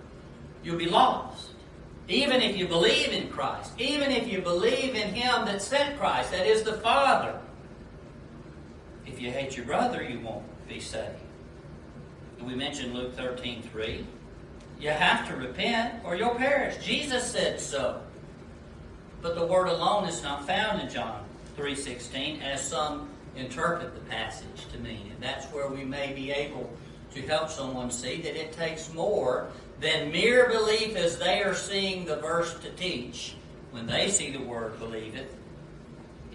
you'll 0.64 0.78
be 0.78 0.90
lost. 0.90 1.50
Even 2.08 2.42
if 2.42 2.58
you 2.58 2.68
believe 2.68 3.10
in 3.10 3.30
Christ, 3.30 3.72
even 3.78 4.12
if 4.12 4.28
you 4.28 4.42
believe 4.42 4.96
in 4.96 5.14
Him 5.14 5.46
that 5.46 5.62
sent 5.62 6.00
Christ, 6.00 6.32
that 6.32 6.48
is 6.48 6.64
the 6.64 6.74
Father, 6.74 7.40
if 9.06 9.22
you 9.22 9.32
hate 9.32 9.56
your 9.56 9.66
brother, 9.66 10.04
you 10.04 10.20
won't 10.20 10.44
be 10.68 10.80
saved. 10.80 11.14
We 12.42 12.56
mentioned 12.56 12.94
Luke 12.94 13.16
13 13.16 13.62
3. 13.62 14.06
You 14.80 14.90
have 14.90 15.28
to 15.28 15.36
repent 15.36 16.04
or 16.04 16.16
you'll 16.16 16.36
perish. 16.36 16.84
Jesus 16.84 17.30
said 17.30 17.60
so. 17.60 18.02
But 19.22 19.36
the 19.36 19.46
word 19.46 19.68
alone 19.68 20.06
is 20.06 20.24
not 20.24 20.48
found 20.48 20.82
in 20.82 20.90
John 20.90 21.24
3.16 21.58 22.42
as 22.42 22.66
some 22.66 23.10
interpret 23.36 23.94
the 23.94 24.02
passage 24.02 24.66
to 24.72 24.80
mean. 24.80 25.12
And 25.14 25.22
that's 25.22 25.46
where 25.48 25.68
we 25.68 25.84
may 25.84 26.14
be 26.14 26.32
able 26.32 26.72
to 27.14 27.22
help 27.24 27.50
someone 27.50 27.92
see 27.92 28.22
that 28.22 28.40
it 28.40 28.54
takes 28.54 28.94
more 28.94 29.50
than 29.80 30.12
mere 30.12 30.50
belief 30.50 30.96
as 30.96 31.18
they 31.18 31.42
are 31.42 31.56
seeing 31.56 32.06
the 32.06 32.18
verse 32.18 32.58
to 32.60 32.70
teach 32.72 33.36
when 33.72 33.88
they 33.88 34.10
see 34.10 34.32
the 34.32 34.42
word 34.42 34.78
believe 34.80 35.16
it 35.16 35.34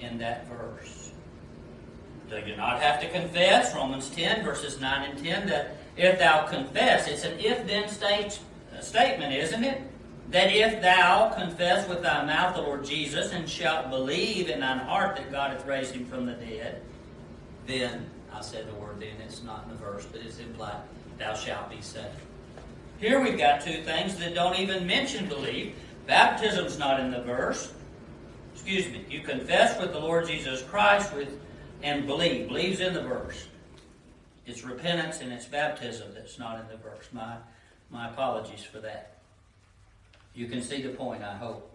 in 0.00 0.18
that 0.18 0.46
verse. 0.48 1.12
They 2.28 2.42
Do 2.42 2.56
not 2.56 2.80
have 2.80 3.00
to 3.00 3.08
confess? 3.10 3.74
Romans 3.74 4.08
10, 4.10 4.44
verses 4.44 4.80
9 4.80 5.10
and 5.10 5.24
10, 5.24 5.46
that 5.48 5.76
if 5.96 6.18
thou 6.18 6.46
confess, 6.46 7.06
it's 7.06 7.24
an 7.24 7.38
if 7.38 7.66
then 7.66 7.88
state, 7.88 8.38
uh, 8.76 8.80
statement, 8.80 9.32
isn't 9.32 9.62
it? 9.62 9.80
That 10.30 10.52
if 10.52 10.80
thou 10.80 11.30
confess 11.30 11.88
with 11.88 12.02
thy 12.02 12.24
mouth 12.24 12.56
the 12.56 12.62
Lord 12.62 12.84
Jesus 12.84 13.32
and 13.32 13.48
shalt 13.48 13.90
believe 13.90 14.48
in 14.48 14.60
thine 14.60 14.78
heart 14.78 15.16
that 15.16 15.30
God 15.30 15.50
hath 15.50 15.66
raised 15.66 15.94
him 15.94 16.06
from 16.06 16.26
the 16.26 16.32
dead, 16.32 16.82
then, 17.66 18.06
I 18.32 18.40
said 18.40 18.68
the 18.68 18.74
word 18.74 19.00
then, 19.00 19.20
it's 19.24 19.42
not 19.42 19.64
in 19.64 19.70
the 19.70 19.76
verse, 19.76 20.06
but 20.10 20.20
it's 20.22 20.38
implied, 20.38 20.80
thou 21.18 21.34
shalt 21.34 21.70
be 21.70 21.80
saved. 21.80 22.08
Here 22.98 23.22
we've 23.22 23.38
got 23.38 23.60
two 23.60 23.82
things 23.82 24.16
that 24.16 24.34
don't 24.34 24.58
even 24.58 24.86
mention 24.86 25.28
believe. 25.28 25.74
Baptism's 26.06 26.78
not 26.78 27.00
in 27.00 27.10
the 27.10 27.22
verse. 27.22 27.72
Excuse 28.54 28.86
me. 28.86 29.04
You 29.10 29.20
confess 29.20 29.78
with 29.80 29.92
the 29.92 29.98
Lord 29.98 30.26
Jesus 30.26 30.62
Christ 30.62 31.14
with 31.14 31.38
and 31.82 32.06
believe. 32.06 32.48
Believe's 32.48 32.80
in 32.80 32.94
the 32.94 33.02
verse. 33.02 33.46
It's 34.46 34.64
repentance 34.64 35.20
and 35.20 35.32
it's 35.32 35.46
baptism 35.46 36.08
that's 36.14 36.38
not 36.38 36.60
in 36.60 36.68
the 36.68 36.76
verse. 36.76 37.08
My, 37.12 37.36
my 37.90 38.08
apologies 38.08 38.64
for 38.64 38.78
that. 38.80 39.13
You 40.34 40.46
can 40.46 40.62
see 40.62 40.82
the 40.82 40.90
point, 40.90 41.22
I 41.22 41.36
hope, 41.36 41.70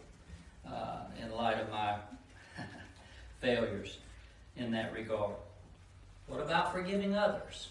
uh, 0.67 1.01
in 1.21 1.31
light 1.31 1.59
of 1.59 1.69
my 1.69 1.95
failures 3.41 3.97
in 4.57 4.71
that 4.71 4.93
regard. 4.93 5.35
What 6.27 6.41
about 6.41 6.73
forgiving 6.73 7.15
others? 7.15 7.69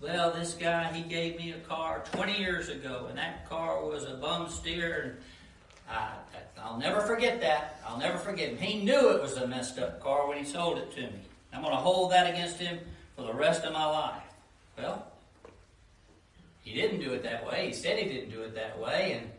Well, 0.00 0.32
this 0.32 0.54
guy, 0.54 0.92
he 0.92 1.02
gave 1.02 1.36
me 1.36 1.52
a 1.52 1.58
car 1.58 2.02
20 2.12 2.38
years 2.38 2.68
ago, 2.68 3.06
and 3.08 3.18
that 3.18 3.48
car 3.48 3.84
was 3.84 4.04
a 4.04 4.14
bum 4.14 4.48
steer, 4.48 5.02
and 5.02 5.16
I, 5.90 6.12
I'll 6.62 6.78
never 6.78 7.00
forget 7.00 7.40
that. 7.42 7.80
I'll 7.86 7.98
never 7.98 8.16
forget 8.16 8.50
him. 8.50 8.58
He 8.58 8.82
knew 8.82 9.10
it 9.10 9.20
was 9.20 9.36
a 9.36 9.46
messed 9.46 9.78
up 9.78 10.00
car 10.00 10.26
when 10.26 10.38
he 10.38 10.44
sold 10.44 10.78
it 10.78 10.90
to 10.92 11.02
me. 11.02 11.20
I'm 11.52 11.62
going 11.62 11.74
to 11.74 11.80
hold 11.80 12.12
that 12.12 12.32
against 12.32 12.58
him 12.58 12.78
for 13.16 13.22
the 13.22 13.34
rest 13.34 13.64
of 13.64 13.72
my 13.72 13.84
life. 13.84 14.22
Well, 14.78 15.06
he 16.62 16.74
didn't 16.74 17.00
do 17.00 17.12
it 17.12 17.22
that 17.24 17.46
way. 17.46 17.66
He 17.66 17.72
said 17.72 17.98
he 17.98 18.08
didn't 18.08 18.30
do 18.30 18.42
it 18.42 18.54
that 18.54 18.78
way, 18.78 19.18
and 19.20 19.30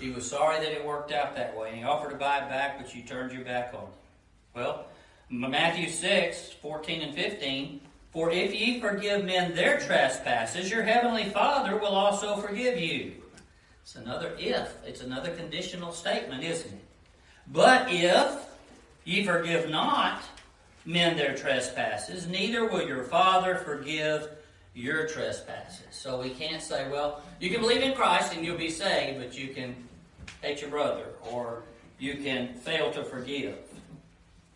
he 0.00 0.10
was 0.10 0.28
sorry 0.28 0.58
that 0.58 0.72
it 0.72 0.84
worked 0.84 1.12
out 1.12 1.34
that 1.36 1.56
way, 1.56 1.68
and 1.70 1.78
he 1.78 1.84
offered 1.84 2.10
to 2.10 2.16
buy 2.16 2.38
it 2.38 2.48
back, 2.48 2.78
but 2.78 2.94
you 2.94 3.02
turned 3.02 3.32
your 3.32 3.44
back 3.44 3.72
on 3.74 3.80
him. 3.80 3.88
Well, 4.54 4.86
Matthew 5.30 5.88
6, 5.88 6.52
14 6.62 7.02
and 7.02 7.14
15, 7.14 7.80
For 8.12 8.30
if 8.30 8.54
ye 8.54 8.80
forgive 8.80 9.24
men 9.24 9.54
their 9.54 9.78
trespasses, 9.78 10.70
your 10.70 10.82
heavenly 10.82 11.24
Father 11.24 11.76
will 11.76 11.88
also 11.88 12.36
forgive 12.36 12.80
you. 12.80 13.12
It's 13.82 13.96
another 13.96 14.34
if. 14.38 14.74
It's 14.84 15.00
another 15.00 15.30
conditional 15.34 15.92
statement, 15.92 16.44
isn't 16.44 16.72
it? 16.72 16.84
But 17.46 17.86
if 17.90 18.46
ye 19.04 19.24
forgive 19.24 19.70
not 19.70 20.22
men 20.84 21.16
their 21.16 21.34
trespasses, 21.34 22.26
neither 22.26 22.66
will 22.66 22.86
your 22.86 23.04
Father 23.04 23.56
forgive 23.56 24.28
your 24.74 25.06
trespasses. 25.06 25.86
So 25.90 26.20
we 26.20 26.30
can't 26.30 26.62
say, 26.62 26.88
well, 26.88 27.22
you 27.40 27.50
can 27.50 27.60
believe 27.60 27.82
in 27.82 27.94
Christ 27.94 28.34
and 28.34 28.44
you'll 28.44 28.58
be 28.58 28.70
saved, 28.70 29.18
but 29.18 29.36
you 29.36 29.48
can 29.48 29.74
hate 30.42 30.60
your 30.60 30.70
brother, 30.70 31.06
or 31.30 31.62
you 31.98 32.14
can 32.14 32.54
fail 32.54 32.90
to 32.92 33.04
forgive. 33.04 33.58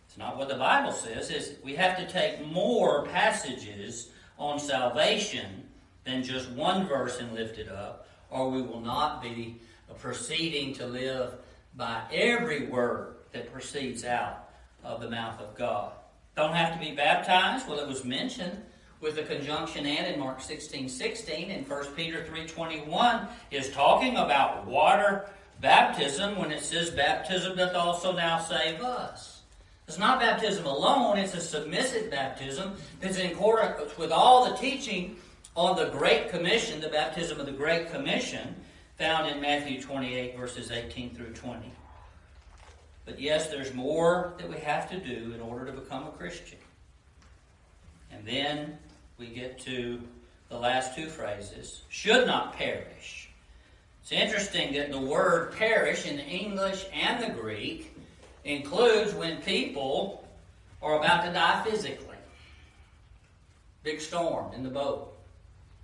It's 0.07 0.17
not 0.17 0.37
what 0.37 0.49
the 0.49 0.55
Bible 0.55 0.91
says. 0.91 1.29
Is 1.29 1.55
we 1.63 1.75
have 1.75 1.97
to 1.97 2.07
take 2.07 2.45
more 2.45 3.05
passages 3.07 4.09
on 4.37 4.59
salvation 4.59 5.63
than 6.03 6.23
just 6.23 6.49
one 6.51 6.87
verse 6.87 7.19
and 7.19 7.33
lift 7.33 7.57
it 7.57 7.69
up 7.69 8.03
or 8.33 8.49
we 8.49 8.61
will 8.61 8.81
not 8.81 9.21
be 9.21 9.59
proceeding 9.99 10.73
to 10.73 10.85
live 10.87 11.35
by 11.75 12.01
every 12.11 12.65
word 12.65 13.15
that 13.31 13.51
proceeds 13.53 14.03
out 14.03 14.49
of 14.83 15.01
the 15.01 15.09
mouth 15.09 15.39
of 15.39 15.55
God. 15.55 15.93
Don't 16.35 16.53
have 16.53 16.73
to 16.73 16.79
be 16.79 16.95
baptized. 16.95 17.67
Well, 17.67 17.79
it 17.79 17.87
was 17.87 18.03
mentioned 18.03 18.59
with 18.99 19.15
the 19.15 19.23
conjunction 19.23 19.85
and 19.85 20.13
in 20.13 20.19
Mark 20.19 20.41
16, 20.41 20.89
16 20.89 21.51
and 21.51 21.67
1 21.67 21.85
Peter 21.95 22.25
3.21 22.29 23.27
is 23.51 23.69
talking 23.69 24.17
about 24.17 24.65
water 24.65 25.29
baptism 25.63 26.37
when 26.37 26.51
it 26.51 26.61
says 26.61 26.91
baptism 26.91 27.55
doth 27.55 27.73
also 27.73 28.11
now 28.11 28.37
save 28.37 28.81
us. 28.81 29.41
It's 29.87 29.97
not 29.97 30.19
baptism 30.19 30.65
alone, 30.65 31.17
it's 31.17 31.33
a 31.33 31.41
submissive 31.41 32.11
baptism 32.11 32.73
that's 32.99 33.17
in 33.17 33.31
accordance 33.31 33.97
with 33.97 34.11
all 34.11 34.49
the 34.49 34.57
teaching 34.57 35.15
on 35.55 35.77
the 35.77 35.85
Great 35.85 36.29
Commission, 36.29 36.81
the 36.81 36.89
baptism 36.89 37.39
of 37.39 37.45
the 37.45 37.53
Great 37.53 37.91
Commission, 37.91 38.55
found 38.97 39.29
in 39.29 39.41
Matthew 39.41 39.81
28, 39.81 40.37
verses 40.37 40.69
18 40.69 41.15
through 41.15 41.33
20. 41.33 41.71
But 43.05 43.19
yes, 43.19 43.47
there's 43.47 43.73
more 43.73 44.33
that 44.37 44.49
we 44.49 44.57
have 44.57 44.89
to 44.89 44.99
do 44.99 45.33
in 45.33 45.39
order 45.39 45.65
to 45.65 45.71
become 45.71 46.07
a 46.07 46.11
Christian. 46.11 46.59
And 48.11 48.25
then 48.25 48.77
we 49.17 49.27
get 49.27 49.59
to 49.61 50.01
the 50.49 50.57
last 50.57 50.95
two 50.95 51.07
phrases 51.07 51.83
should 51.89 52.27
not 52.27 52.53
perish. 52.53 53.29
It's 54.03 54.11
interesting 54.11 54.73
that 54.73 54.91
the 54.91 54.99
word 54.99 55.55
perish 55.55 56.05
in 56.05 56.17
the 56.17 56.25
English 56.25 56.85
and 56.93 57.23
the 57.23 57.29
Greek 57.39 57.95
includes 58.43 59.13
when 59.13 59.41
people 59.43 60.27
are 60.81 60.99
about 60.99 61.23
to 61.23 61.31
die 61.31 61.63
physically. 61.63 62.17
Big 63.83 64.01
storm 64.01 64.53
in 64.53 64.61
the 64.61 64.69
boat. 64.69 65.13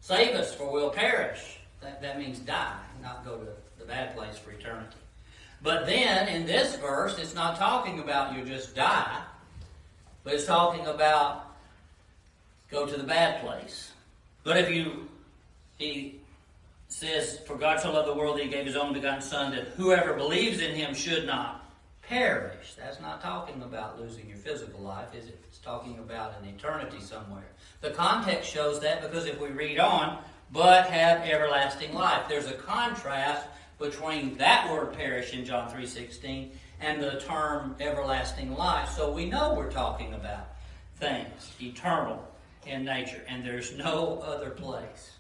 Save 0.02 0.36
us, 0.36 0.54
for 0.54 0.70
we'll 0.70 0.90
perish. 0.90 1.60
That, 1.80 2.02
that 2.02 2.20
means 2.20 2.40
die, 2.40 2.76
not 3.02 3.24
go 3.24 3.38
to 3.38 3.48
the 3.78 3.86
bad 3.86 4.14
place 4.18 4.38
for 4.38 4.52
eternity. 4.52 4.98
But 5.64 5.86
then, 5.86 6.28
in 6.28 6.46
this 6.46 6.76
verse, 6.76 7.18
it's 7.20 7.34
not 7.34 7.56
talking 7.56 8.00
about 8.00 8.36
you 8.36 8.44
just 8.44 8.76
die, 8.76 9.22
but 10.26 10.34
it's 10.34 10.46
talking 10.46 10.86
about 10.88 11.56
go 12.70 12.86
to 12.86 12.98
the 12.98 13.04
bad 13.04 13.42
place. 13.42 13.94
But 14.44 14.58
if 14.58 14.70
you, 14.70 15.08
he 15.78 16.19
says, 16.90 17.40
For 17.46 17.56
God 17.56 17.80
so 17.80 17.94
loved 17.94 18.10
the 18.10 18.14
world 18.14 18.38
that 18.38 18.44
he 18.44 18.50
gave 18.50 18.66
his 18.66 18.76
only 18.76 18.96
begotten 18.96 19.22
Son, 19.22 19.52
that 19.56 19.70
whoever 19.70 20.14
believes 20.14 20.60
in 20.60 20.76
him 20.76 20.94
should 20.94 21.26
not 21.26 21.72
perish. 22.02 22.74
That's 22.78 23.00
not 23.00 23.22
talking 23.22 23.62
about 23.62 24.00
losing 24.00 24.28
your 24.28 24.38
physical 24.38 24.82
life, 24.82 25.14
is 25.16 25.28
it? 25.28 25.40
It's 25.48 25.60
talking 25.60 26.00
about 26.00 26.34
an 26.42 26.50
eternity 26.50 27.00
somewhere. 27.00 27.48
The 27.82 27.92
context 27.92 28.50
shows 28.50 28.80
that 28.82 29.02
because 29.02 29.28
if 29.28 29.40
we 29.40 29.50
read 29.50 29.80
on, 29.80 30.22
but 30.52 30.88
have 30.88 31.22
everlasting 31.22 31.94
life. 31.94 32.28
There's 32.28 32.48
a 32.48 32.54
contrast 32.54 33.46
between 33.78 34.38
that 34.38 34.70
word 34.72 34.94
perish 34.94 35.34
in 35.34 35.46
John 35.46 35.70
3.16 35.70 36.50
and 36.82 37.02
the 37.02 37.20
term 37.20 37.76
everlasting 37.80 38.56
life. 38.56 38.90
So 38.90 39.12
we 39.12 39.30
know 39.30 39.54
we're 39.54 39.72
talking 39.72 40.14
about 40.14 40.50
things 40.96 41.54
eternal 41.62 42.28
in 42.66 42.84
nature, 42.84 43.22
and 43.28 43.46
there's 43.46 43.78
no 43.78 44.24
other 44.26 44.50
place. 44.50 45.12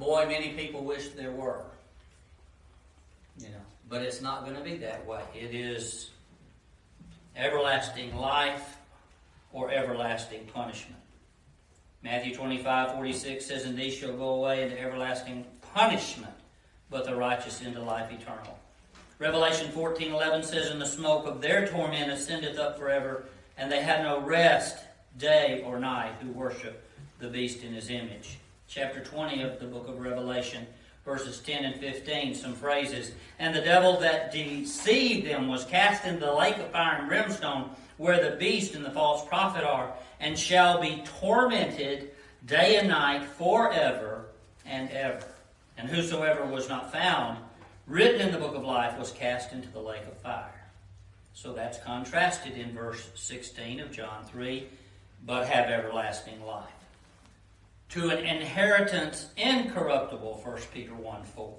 Boy, 0.00 0.24
many 0.26 0.54
people 0.54 0.82
wish 0.82 1.10
there 1.10 1.30
were. 1.30 1.60
You 3.38 3.48
know, 3.48 3.60
but 3.90 4.00
it's 4.00 4.22
not 4.22 4.44
going 4.44 4.56
to 4.56 4.62
be 4.62 4.76
that 4.78 5.06
way. 5.06 5.22
It 5.38 5.54
is 5.54 6.08
everlasting 7.36 8.16
life 8.16 8.78
or 9.52 9.70
everlasting 9.70 10.46
punishment. 10.54 11.02
Matthew 12.02 12.34
25, 12.34 12.94
46 12.94 13.44
says, 13.44 13.64
And 13.64 13.76
these 13.76 13.92
shall 13.92 14.14
go 14.14 14.36
away 14.36 14.62
into 14.62 14.80
everlasting 14.80 15.44
punishment, 15.74 16.32
but 16.88 17.04
the 17.04 17.14
righteous 17.14 17.60
into 17.60 17.82
life 17.82 18.10
eternal. 18.10 18.58
Revelation 19.18 19.70
14, 19.70 20.12
11 20.12 20.44
says, 20.44 20.70
And 20.70 20.80
the 20.80 20.86
smoke 20.86 21.26
of 21.26 21.42
their 21.42 21.68
torment 21.68 22.10
ascendeth 22.10 22.58
up 22.58 22.78
forever, 22.78 23.26
and 23.58 23.70
they 23.70 23.82
have 23.82 24.02
no 24.02 24.22
rest 24.22 24.78
day 25.18 25.62
or 25.66 25.78
night 25.78 26.14
who 26.22 26.30
worship 26.32 26.88
the 27.18 27.28
beast 27.28 27.62
in 27.62 27.74
his 27.74 27.90
image. 27.90 28.38
Chapter 28.70 29.00
20 29.00 29.42
of 29.42 29.58
the 29.58 29.66
book 29.66 29.88
of 29.88 29.98
Revelation, 29.98 30.64
verses 31.04 31.40
10 31.40 31.64
and 31.64 31.80
15, 31.80 32.36
some 32.36 32.54
phrases. 32.54 33.10
And 33.40 33.52
the 33.52 33.60
devil 33.60 33.98
that 33.98 34.30
deceived 34.30 35.26
them 35.26 35.48
was 35.48 35.64
cast 35.64 36.04
into 36.04 36.24
the 36.24 36.32
lake 36.32 36.56
of 36.56 36.70
fire 36.70 37.00
and 37.00 37.08
brimstone, 37.08 37.70
where 37.96 38.22
the 38.22 38.36
beast 38.36 38.76
and 38.76 38.84
the 38.84 38.92
false 38.92 39.26
prophet 39.26 39.64
are 39.64 39.92
and 40.20 40.38
shall 40.38 40.80
be 40.80 41.02
tormented 41.20 42.12
day 42.46 42.76
and 42.76 42.86
night 42.86 43.24
forever 43.24 44.26
and 44.64 44.88
ever. 44.90 45.26
And 45.76 45.88
whosoever 45.88 46.46
was 46.46 46.68
not 46.68 46.92
found 46.92 47.38
written 47.88 48.20
in 48.20 48.30
the 48.30 48.38
book 48.38 48.54
of 48.54 48.62
life 48.62 48.96
was 48.96 49.10
cast 49.10 49.52
into 49.52 49.68
the 49.70 49.80
lake 49.80 50.06
of 50.06 50.16
fire. 50.18 50.70
So 51.34 51.52
that's 51.52 51.78
contrasted 51.78 52.56
in 52.56 52.72
verse 52.72 53.10
16 53.16 53.80
of 53.80 53.90
John 53.90 54.24
3 54.26 54.68
but 55.26 55.48
have 55.48 55.68
everlasting 55.70 56.46
life. 56.46 56.79
To 57.90 58.10
an 58.10 58.24
inheritance 58.24 59.30
incorruptible, 59.36 60.40
1 60.44 60.58
Peter 60.72 60.94
1 60.94 61.24
4, 61.24 61.54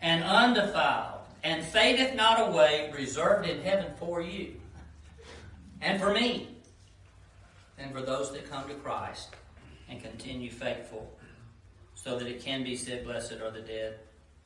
and 0.00 0.24
undefiled, 0.24 1.20
and 1.42 1.62
fadeth 1.62 2.14
not 2.14 2.48
away, 2.48 2.90
reserved 2.96 3.46
in 3.46 3.60
heaven 3.62 3.92
for 3.98 4.22
you 4.22 4.54
and 5.82 6.00
for 6.00 6.12
me 6.12 6.48
and 7.78 7.92
for 7.92 8.00
those 8.00 8.32
that 8.32 8.50
come 8.50 8.66
to 8.68 8.74
Christ 8.74 9.30
and 9.88 10.02
continue 10.02 10.50
faithful, 10.50 11.10
so 11.94 12.18
that 12.18 12.26
it 12.26 12.42
can 12.42 12.64
be 12.64 12.76
said, 12.76 13.04
Blessed 13.04 13.40
are 13.42 13.50
the 13.50 13.60
dead 13.60 13.98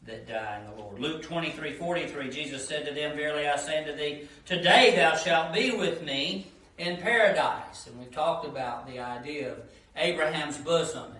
that 0.07 0.27
die 0.27 0.61
in 0.61 0.70
the 0.70 0.83
Lord. 0.83 0.98
Luke 0.98 1.22
23 1.22 1.72
43, 1.74 2.31
Jesus 2.31 2.66
said 2.66 2.87
to 2.87 2.92
them, 2.92 3.16
Verily 3.16 3.46
I 3.46 3.57
say 3.57 3.79
unto 3.79 3.96
thee, 3.96 4.29
Today 4.44 4.94
thou 4.96 5.16
shalt 5.16 5.53
be 5.53 5.70
with 5.70 6.03
me 6.03 6.48
in 6.79 6.96
paradise. 6.96 7.87
And 7.87 7.98
we've 7.98 8.11
talked 8.11 8.46
about 8.46 8.87
the 8.87 8.98
idea 8.98 9.53
of 9.53 9.59
Abraham's 9.96 10.59
bosom. 10.59 11.12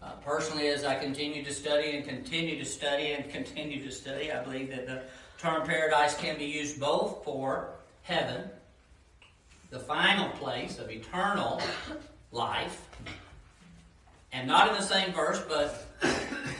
Uh, 0.00 0.12
personally, 0.24 0.68
as 0.68 0.84
I 0.84 0.94
continue 0.94 1.44
to 1.44 1.52
study 1.52 1.96
and 1.96 2.06
continue 2.06 2.58
to 2.58 2.64
study 2.64 3.12
and 3.12 3.28
continue 3.30 3.82
to 3.82 3.90
study, 3.90 4.30
I 4.30 4.42
believe 4.42 4.70
that 4.70 4.86
the 4.86 5.02
term 5.38 5.66
paradise 5.66 6.16
can 6.16 6.38
be 6.38 6.44
used 6.44 6.78
both 6.78 7.24
for 7.24 7.70
heaven 8.02 8.48
the 9.70 9.78
final 9.78 10.30
place 10.30 10.78
of 10.78 10.90
eternal 10.90 11.60
life, 12.32 12.86
and 14.32 14.48
not 14.48 14.68
in 14.68 14.74
the 14.74 14.82
same 14.82 15.12
verse, 15.12 15.42
but 15.46 15.86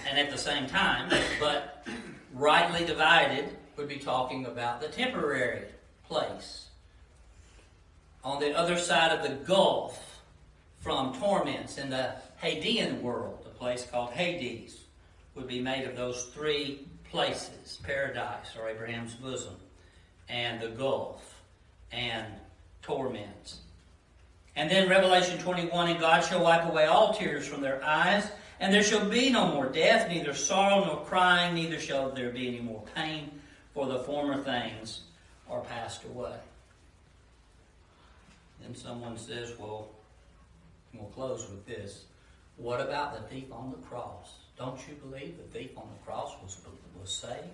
and 0.09 0.19
at 0.19 0.31
the 0.31 0.39
same 0.39 0.67
time, 0.67 1.11
but 1.41 1.87
rightly 2.35 2.85
divided 2.85 3.57
would 3.77 3.89
be 3.89 3.99
talking 3.99 4.47
about 4.47 4.81
the 4.81 4.89
temporary 4.89 5.63
place 6.07 6.67
on 8.25 8.41
the 8.41 8.57
other 8.57 8.77
side 8.77 9.13
of 9.13 9.23
the 9.23 9.37
gulf 9.47 10.08
from 10.81 11.15
torments. 11.19 11.79
In 11.79 11.91
the 11.91 12.15
Hadean 12.43 13.01
world, 13.03 13.41
the 13.45 13.51
place 13.51 13.87
called 13.91 14.11
Hades 14.11 14.79
would 15.35 15.47
be 15.47 15.61
made 15.61 15.87
of 15.87 15.97
those 15.97 16.25
three 16.35 16.87
places 17.11 17.79
paradise 17.83 18.55
or 18.59 18.69
Abraham's 18.69 19.15
bosom, 19.15 19.55
and 20.29 20.61
the 20.61 20.69
gulf, 20.69 21.35
and 21.91 22.27
torments. 22.83 23.61
And 24.57 24.71
then 24.71 24.89
Revelation 24.89 25.39
21 25.39 25.91
And 25.91 26.01
God 26.01 26.21
shall 26.25 26.43
wipe 26.43 26.69
away 26.69 26.87
all 26.87 27.15
tears 27.15 27.47
from 27.47 27.61
their 27.61 27.83
eyes, 27.85 28.31
and 28.61 28.75
there 28.75 28.83
shall 28.83 29.09
be 29.09 29.31
no 29.31 29.47
more 29.49 29.67
death, 29.67 30.09
neither 30.09 30.35
sorrow 30.35 30.85
nor 30.85 31.05
crying, 31.05 31.55
neither 31.55 31.79
shall 31.79 32.11
there 32.11 32.31
be 32.31 32.49
any 32.49 32.61
more 32.61 32.83
pain, 32.95 33.31
for 33.73 33.87
the 33.87 34.01
former 34.01 34.43
things 34.43 35.03
are 35.49 35.61
passed 35.61 36.05
away. 36.05 36.37
Then 38.61 38.75
someone 38.75 39.17
says, 39.17 39.55
Well, 39.59 39.89
we'll 40.95 41.09
close 41.11 41.49
with 41.49 41.67
this. 41.67 42.05
What 42.57 42.81
about 42.81 43.15
the 43.15 43.29
thief 43.29 43.53
on 43.53 43.71
the 43.71 43.87
cross? 43.87 44.39
Don't 44.59 44.79
you 44.89 44.95
believe 44.95 45.37
the 45.39 45.59
thief 45.59 45.71
on 45.77 45.89
the 45.93 46.05
cross 46.05 46.35
was, 46.43 46.59
was 47.01 47.13
saved? 47.13 47.45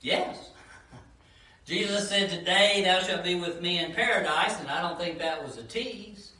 Yes. 0.00 0.50
Jesus 1.66 2.08
said, 2.08 2.30
Today 2.30 2.82
thou 2.84 3.00
shalt 3.00 3.24
be 3.24 3.34
with 3.34 3.60
me 3.60 3.78
in 3.78 3.92
paradise, 3.92 4.58
and 4.60 4.68
I 4.68 4.80
don't 4.80 4.98
think 4.98 5.18
that 5.18 5.44
was 5.44 5.58
a 5.58 5.64
tease. 5.64 6.32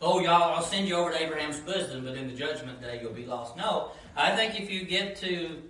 Oh, 0.00 0.18
y'all, 0.18 0.54
I'll 0.54 0.62
send 0.64 0.88
you 0.88 0.96
over 0.96 1.12
to 1.12 1.22
Abraham's 1.22 1.60
bosom, 1.60 2.04
but 2.04 2.16
in 2.16 2.26
the 2.26 2.34
judgment 2.34 2.80
day 2.80 2.98
you'll 3.00 3.12
be 3.12 3.24
lost. 3.24 3.56
No, 3.56 3.92
I 4.16 4.34
think 4.34 4.60
if 4.60 4.68
you 4.68 4.84
get 4.84 5.14
to 5.18 5.62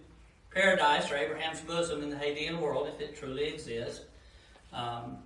paradise 0.55 1.11
or 1.11 1.17
Abraham's 1.17 1.61
bosom 1.61 2.03
in 2.03 2.09
the 2.09 2.17
Hadean 2.17 2.59
world, 2.59 2.89
if 2.89 3.01
it 3.01 3.15
truly 3.15 3.45
exists, 3.45 4.07
um, 4.73 5.19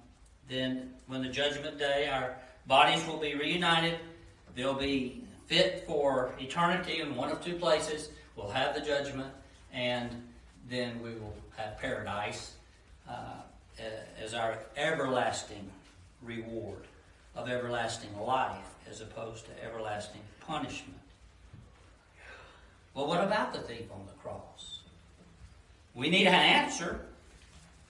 then 0.49 0.91
when 1.07 1.23
the 1.23 1.29
judgment 1.29 1.79
day, 1.79 2.09
our 2.09 2.37
bodies 2.67 3.07
will 3.07 3.19
be 3.19 3.35
reunited. 3.35 3.99
They'll 4.57 4.75
be 4.75 5.23
fit 5.47 5.85
for 5.87 6.33
eternity 6.41 7.01
in 7.01 7.15
one 7.15 7.31
of 7.31 7.45
two 7.45 7.57
places. 7.57 8.09
We'll 8.35 8.49
have 8.49 8.75
the 8.75 8.81
judgment, 8.81 9.29
and 9.73 10.11
then 10.69 11.01
we 11.03 11.11
will 11.11 11.35
have 11.57 11.79
paradise 11.79 12.55
uh, 13.09 13.43
as 14.21 14.33
our 14.35 14.59
everlasting 14.77 15.71
reward 16.23 16.85
of 17.35 17.49
everlasting 17.49 18.19
life 18.19 18.57
as 18.91 19.03
opposed 19.03 19.45
to 19.45 19.65
everlasting 19.65 20.23
punishment. 20.41 20.99
Well, 22.95 23.07
what 23.07 23.23
about 23.23 23.53
the 23.53 23.61
thief 23.61 23.93
on 23.93 24.07
the 24.07 24.13
cross? 24.23 24.81
We 25.95 26.09
need 26.09 26.27
an 26.27 26.35
answer. 26.35 27.01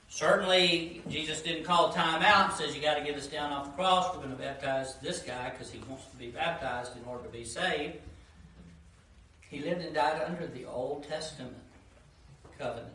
Certainly, 0.09 1.03
Jesus 1.09 1.43
didn't 1.43 1.65
call 1.65 1.93
time 1.93 2.23
out 2.23 2.51
and 2.51 2.55
says, 2.55 2.75
You 2.75 2.81
got 2.81 2.95
to 2.95 3.05
get 3.05 3.17
us 3.17 3.27
down 3.27 3.53
off 3.53 3.67
the 3.67 3.73
cross. 3.73 4.15
We're 4.15 4.23
going 4.23 4.37
to 4.37 4.43
baptize 4.43 4.97
this 5.03 5.21
guy 5.21 5.51
because 5.51 5.71
he 5.71 5.81
wants 5.89 6.07
to 6.07 6.17
be 6.17 6.29
baptized 6.29 6.97
in 6.97 7.05
order 7.05 7.25
to 7.25 7.31
be 7.31 7.45
saved. 7.45 7.97
He 9.51 9.61
lived 9.61 9.83
and 9.83 9.95
died 9.95 10.23
under 10.27 10.47
the 10.47 10.65
Old 10.65 11.09
Testament 11.09 11.57
covenant. 12.59 12.93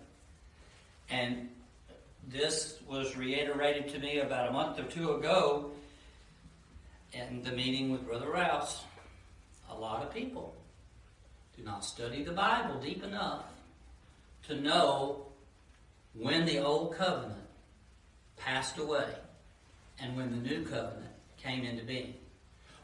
And 1.10 1.50
this 2.28 2.80
was 2.88 3.16
reiterated 3.18 3.90
to 3.90 4.00
me 4.00 4.20
about 4.20 4.48
a 4.48 4.52
month 4.52 4.80
or 4.80 4.84
two 4.84 5.14
ago 5.14 5.72
in 7.14 7.44
the 7.44 7.52
meeting 7.52 7.92
with 7.92 8.08
Brother 8.08 8.30
Rouse. 8.30 8.84
A 9.70 9.76
lot 9.76 10.04
of 10.04 10.14
people 10.14 10.56
do 11.58 11.64
not 11.64 11.84
study 11.84 12.24
the 12.24 12.32
Bible 12.32 12.80
deep 12.80 13.04
enough 13.04 13.46
to 14.48 14.56
know 14.56 15.26
when 16.14 16.46
the 16.46 16.60
old 16.60 16.96
covenant 16.96 17.40
passed 18.38 18.78
away 18.78 19.08
and 20.00 20.16
when 20.16 20.32
the 20.32 20.38
new 20.38 20.64
covenant 20.64 21.12
came 21.38 21.64
into 21.64 21.84
being. 21.84 22.14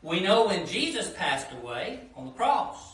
We 0.02 0.20
know 0.20 0.46
when 0.46 0.66
Jesus 0.66 1.12
passed 1.12 1.52
away 1.52 2.02
on 2.16 2.26
the 2.26 2.32
cross. 2.32 2.94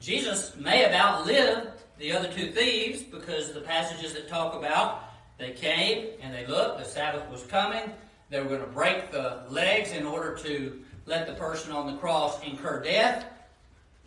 Jesus 0.00 0.56
may 0.56 0.78
have 0.78 0.92
outlived 0.92 1.82
the 1.98 2.12
other 2.12 2.28
two 2.28 2.50
thieves 2.50 3.02
because 3.02 3.52
the 3.52 3.60
passages 3.60 4.12
that 4.14 4.28
talk 4.28 4.54
about 4.54 5.04
they 5.38 5.52
came 5.52 6.08
and 6.20 6.32
they 6.34 6.46
looked, 6.46 6.78
the 6.78 6.84
Sabbath 6.84 7.28
was 7.30 7.42
coming, 7.44 7.92
they 8.30 8.40
were 8.40 8.48
going 8.48 8.60
to 8.60 8.66
break 8.66 9.10
the 9.10 9.42
legs 9.48 9.92
in 9.92 10.06
order 10.06 10.36
to 10.36 10.80
let 11.06 11.26
the 11.26 11.34
person 11.34 11.72
on 11.72 11.86
the 11.86 11.98
cross 11.98 12.42
incur 12.44 12.82
death. 12.82 13.24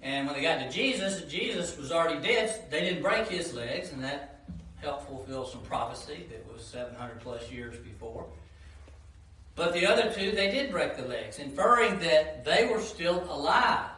And 0.01 0.27
when 0.27 0.35
they 0.35 0.41
got 0.41 0.59
to 0.59 0.69
Jesus, 0.69 1.21
Jesus 1.29 1.77
was 1.77 1.91
already 1.91 2.25
dead. 2.25 2.69
They 2.69 2.81
didn't 2.81 3.01
break 3.01 3.27
his 3.27 3.53
legs, 3.53 3.91
and 3.91 4.03
that 4.03 4.34
help 4.85 5.07
fulfill 5.07 5.45
some 5.45 5.61
prophecy 5.61 6.25
that 6.29 6.51
was 6.51 6.63
700 6.63 7.19
plus 7.19 7.51
years 7.51 7.75
before. 7.77 8.25
But 9.55 9.73
the 9.73 9.85
other 9.85 10.11
two, 10.11 10.31
they 10.31 10.51
did 10.51 10.71
break 10.71 10.95
the 10.95 11.05
legs, 11.05 11.39
inferring 11.39 11.99
that 11.99 12.45
they 12.45 12.67
were 12.67 12.81
still 12.81 13.23
alive. 13.29 13.89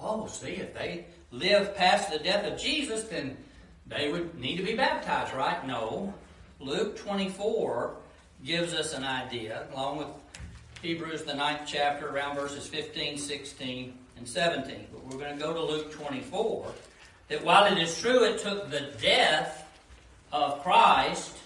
Oh, 0.00 0.26
see, 0.26 0.52
if 0.52 0.74
they 0.74 1.06
lived 1.30 1.76
past 1.76 2.12
the 2.12 2.18
death 2.18 2.44
of 2.44 2.58
Jesus, 2.58 3.04
then 3.04 3.36
they 3.86 4.10
would 4.10 4.38
need 4.38 4.56
to 4.56 4.62
be 4.62 4.74
baptized, 4.74 5.34
right? 5.34 5.66
No. 5.66 6.12
Luke 6.58 6.96
24 6.96 7.96
gives 8.44 8.74
us 8.74 8.94
an 8.94 9.04
idea, 9.04 9.66
along 9.72 9.98
with 9.98 10.08
Hebrews, 10.82 11.24
the 11.24 11.34
ninth 11.34 11.62
chapter, 11.66 12.08
around 12.08 12.36
verses 12.36 12.66
15, 12.66 13.16
16, 13.16 13.98
and 14.16 14.28
17. 14.28 14.86
But 14.92 15.04
we're 15.04 15.18
going 15.18 15.36
to 15.36 15.42
go 15.42 15.54
to 15.54 15.62
Luke 15.62 15.92
24 15.92 16.72
that 17.30 17.44
while 17.44 17.72
it 17.72 17.78
is 17.78 17.98
true 18.00 18.24
it 18.24 18.38
took 18.40 18.70
the 18.70 18.90
death 19.00 19.64
of 20.32 20.62
Christ 20.62 21.38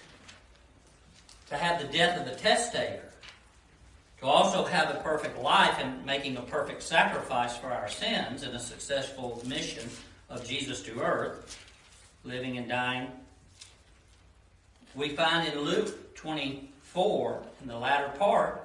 to 1.50 1.56
have 1.56 1.80
the 1.80 1.96
death 1.96 2.18
of 2.18 2.24
the 2.24 2.34
testator, 2.34 3.12
to 4.18 4.26
also 4.26 4.64
have 4.64 4.90
a 4.90 5.00
perfect 5.00 5.38
life 5.38 5.76
and 5.78 6.04
making 6.06 6.38
a 6.38 6.42
perfect 6.42 6.82
sacrifice 6.82 7.56
for 7.58 7.66
our 7.66 7.88
sins 7.88 8.42
and 8.42 8.54
a 8.56 8.58
successful 8.58 9.42
mission 9.46 9.88
of 10.30 10.48
Jesus 10.48 10.82
to 10.84 11.00
earth, 11.00 11.58
living 12.24 12.56
and 12.56 12.66
dying, 12.66 13.08
we 14.94 15.10
find 15.10 15.52
in 15.52 15.60
Luke 15.60 16.14
24, 16.14 17.42
in 17.60 17.68
the 17.68 17.76
latter 17.76 18.16
part, 18.16 18.62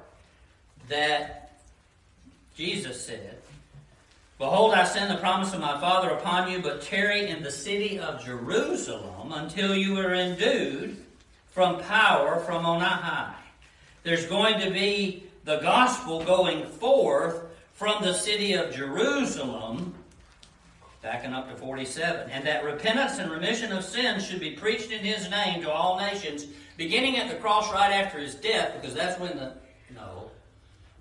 that 0.88 1.60
Jesus 2.56 3.06
said, 3.06 3.40
Behold, 4.40 4.74
I 4.74 4.86
send 4.86 5.12
the 5.12 5.20
promise 5.20 5.54
of 5.54 5.60
my 5.60 5.78
Father 5.82 6.12
upon 6.12 6.50
you, 6.50 6.60
but 6.60 6.82
tarry 6.82 7.28
in 7.28 7.44
the 7.44 7.52
city 7.52 8.00
of 8.00 8.24
Jerusalem 8.24 9.34
until 9.34 9.76
you 9.76 10.00
are 10.00 10.14
endued 10.14 10.96
from 11.52 11.82
power 11.82 12.40
from 12.40 12.66
on 12.66 12.80
high. 12.80 13.36
There's 14.04 14.26
going 14.28 14.62
to 14.62 14.72
be 14.72 15.26
the 15.44 15.58
gospel 15.58 16.24
going 16.24 16.66
forth 16.66 17.42
from 17.74 18.02
the 18.02 18.14
city 18.14 18.54
of 18.54 18.74
Jerusalem, 18.74 19.94
backing 21.02 21.34
up 21.34 21.50
to 21.50 21.58
47, 21.58 22.30
and 22.30 22.48
that 22.48 22.64
repentance 22.64 23.20
and 23.20 23.30
remission 23.30 23.74
of 23.74 23.84
sins 23.84 24.26
should 24.26 24.40
be 24.40 24.52
preached 24.52 24.92
in 24.92 25.04
his 25.04 25.30
name 25.30 25.62
to 25.64 25.70
all 25.70 26.00
nations, 26.00 26.46
beginning 26.78 27.18
at 27.18 27.30
the 27.30 27.36
cross 27.36 27.70
right 27.74 27.92
after 27.92 28.18
his 28.18 28.36
death, 28.36 28.74
because 28.80 28.96
that's 28.96 29.20
when 29.20 29.36
the, 29.36 29.52
no, 29.94 30.32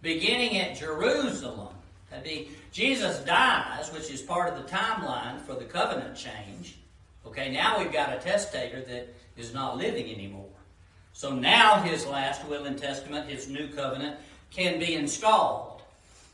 beginning 0.03 0.59
at 0.59 0.77
Jerusalem. 0.77 1.73
That'd 2.11 2.25
be 2.25 2.51
Jesus 2.73 3.19
dies, 3.21 3.93
which 3.93 4.11
is 4.11 4.23
part 4.23 4.53
of 4.53 4.63
the 4.63 4.71
timeline 4.71 5.41
for 5.41 5.55
the 5.55 5.65
covenant 5.65 6.17
change. 6.17 6.79
Okay, 7.27 7.51
now 7.51 7.79
we've 7.79 7.93
got 7.93 8.13
a 8.13 8.19
testator 8.19 8.83
that 8.83 9.15
is 9.37 9.55
not 9.55 9.77
living 9.77 10.13
anymore. 10.13 10.49
So 11.13 11.35
now 11.35 11.81
his 11.81 12.07
last 12.07 12.47
will 12.47 12.65
and 12.65 12.79
testament, 12.79 13.29
his 13.29 13.49
new 13.49 13.69
covenant, 13.69 14.17
can 14.51 14.79
be 14.79 14.95
installed. 14.95 15.83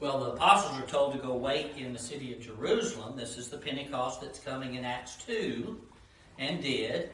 Well, 0.00 0.20
the 0.20 0.32
apostles 0.32 0.78
are 0.78 0.86
told 0.86 1.14
to 1.14 1.18
go 1.18 1.34
wait 1.34 1.72
in 1.76 1.92
the 1.92 1.98
city 1.98 2.34
of 2.34 2.40
Jerusalem. 2.40 3.16
This 3.16 3.38
is 3.38 3.48
the 3.48 3.56
Pentecost 3.56 4.20
that's 4.20 4.38
coming 4.38 4.74
in 4.74 4.84
Acts 4.84 5.16
2, 5.24 5.80
and 6.38 6.62
did. 6.62 7.10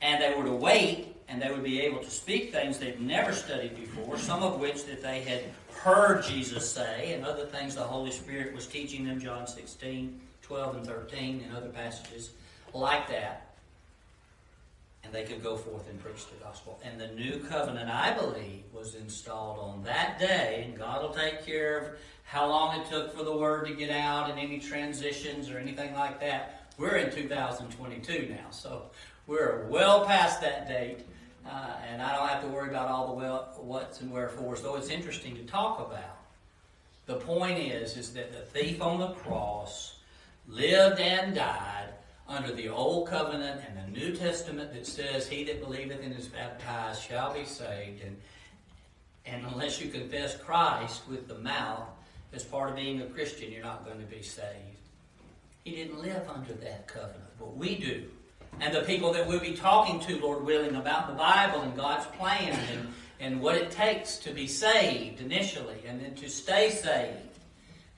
And 0.00 0.22
they 0.22 0.34
were 0.34 0.44
to 0.44 0.52
wait, 0.52 1.16
and 1.28 1.40
they 1.40 1.50
would 1.50 1.64
be 1.64 1.80
able 1.80 2.00
to 2.00 2.10
speak 2.10 2.52
things 2.52 2.78
they'd 2.78 3.00
never 3.00 3.32
studied 3.32 3.76
before, 3.76 4.18
some 4.18 4.42
of 4.42 4.60
which 4.60 4.84
that 4.84 5.02
they 5.02 5.20
had 5.22 5.44
heard 5.72 6.24
Jesus 6.24 6.70
say, 6.70 7.12
and 7.14 7.24
other 7.24 7.46
things 7.46 7.74
the 7.74 7.82
Holy 7.82 8.10
Spirit 8.10 8.54
was 8.54 8.66
teaching 8.66 9.04
them, 9.04 9.20
John 9.20 9.46
16, 9.46 10.20
12, 10.42 10.76
and 10.76 10.86
13, 10.86 11.44
and 11.46 11.56
other 11.56 11.68
passages 11.68 12.30
like 12.74 13.08
that. 13.08 13.54
And 15.04 15.12
they 15.12 15.24
could 15.24 15.42
go 15.42 15.56
forth 15.56 15.88
and 15.88 16.02
preach 16.02 16.26
the 16.26 16.44
gospel. 16.44 16.80
And 16.84 17.00
the 17.00 17.08
new 17.08 17.38
covenant, 17.38 17.88
I 17.88 18.12
believe, 18.12 18.64
was 18.72 18.96
installed 18.96 19.58
on 19.60 19.84
that 19.84 20.18
day, 20.18 20.64
and 20.66 20.76
God 20.76 21.02
will 21.02 21.14
take 21.14 21.46
care 21.46 21.78
of 21.78 21.88
how 22.24 22.48
long 22.48 22.80
it 22.80 22.90
took 22.90 23.16
for 23.16 23.22
the 23.22 23.36
word 23.36 23.66
to 23.68 23.74
get 23.74 23.90
out 23.90 24.28
and 24.28 24.38
any 24.38 24.58
transitions 24.58 25.48
or 25.48 25.58
anything 25.58 25.94
like 25.94 26.20
that. 26.20 26.66
We're 26.76 26.96
in 26.96 27.12
2022 27.12 28.28
now, 28.30 28.50
so 28.50 28.90
we're 29.26 29.66
well 29.68 30.04
past 30.04 30.40
that 30.40 30.68
date. 30.68 31.00
Uh, 31.44 31.76
and 31.88 32.02
I 32.02 32.16
don't 32.16 32.28
have 32.28 32.42
to 32.42 32.48
worry 32.48 32.70
about 32.70 32.88
all 32.88 33.08
the 33.08 33.12
well, 33.12 33.54
what's 33.58 34.00
and 34.00 34.10
wherefores, 34.10 34.62
though 34.62 34.76
it's 34.76 34.88
interesting 34.88 35.36
to 35.36 35.44
talk 35.44 35.78
about. 35.78 36.18
The 37.06 37.14
point 37.14 37.58
is, 37.58 37.96
is 37.96 38.12
that 38.14 38.32
the 38.32 38.40
thief 38.40 38.82
on 38.82 38.98
the 38.98 39.10
cross 39.10 40.00
lived 40.48 41.00
and 41.00 41.34
died 41.34 41.90
under 42.28 42.52
the 42.52 42.68
old 42.68 43.08
covenant 43.08 43.60
and 43.66 43.94
the 43.94 43.98
New 43.98 44.16
Testament 44.16 44.72
that 44.72 44.86
says, 44.86 45.28
He 45.28 45.44
that 45.44 45.60
believeth 45.60 46.02
and 46.02 46.16
is 46.16 46.26
baptized 46.26 47.02
shall 47.02 47.32
be 47.32 47.44
saved. 47.44 48.02
And, 48.02 48.16
And 49.24 49.46
unless 49.52 49.80
you 49.80 49.90
confess 49.90 50.36
Christ 50.36 51.02
with 51.08 51.28
the 51.28 51.38
mouth 51.38 51.86
as 52.32 52.42
part 52.42 52.70
of 52.70 52.76
being 52.76 53.02
a 53.02 53.06
Christian, 53.06 53.52
you're 53.52 53.62
not 53.62 53.84
going 53.84 54.00
to 54.00 54.06
be 54.06 54.22
saved. 54.22 54.80
He 55.62 55.76
didn't 55.76 56.02
live 56.02 56.28
under 56.28 56.54
that 56.54 56.88
covenant, 56.88 57.30
but 57.38 57.56
we 57.56 57.76
do. 57.76 58.04
And 58.60 58.74
the 58.74 58.82
people 58.82 59.12
that 59.12 59.26
we'll 59.26 59.40
be 59.40 59.54
talking 59.54 60.00
to, 60.00 60.20
Lord 60.20 60.44
willing, 60.44 60.76
about 60.76 61.08
the 61.08 61.14
Bible 61.14 61.60
and 61.60 61.76
God's 61.76 62.06
plan 62.06 62.58
and, 62.72 62.88
and 63.20 63.40
what 63.40 63.56
it 63.56 63.70
takes 63.70 64.16
to 64.18 64.32
be 64.32 64.46
saved 64.46 65.20
initially 65.20 65.82
and 65.86 66.00
then 66.00 66.14
to 66.16 66.28
stay 66.28 66.70
saved. 66.70 67.18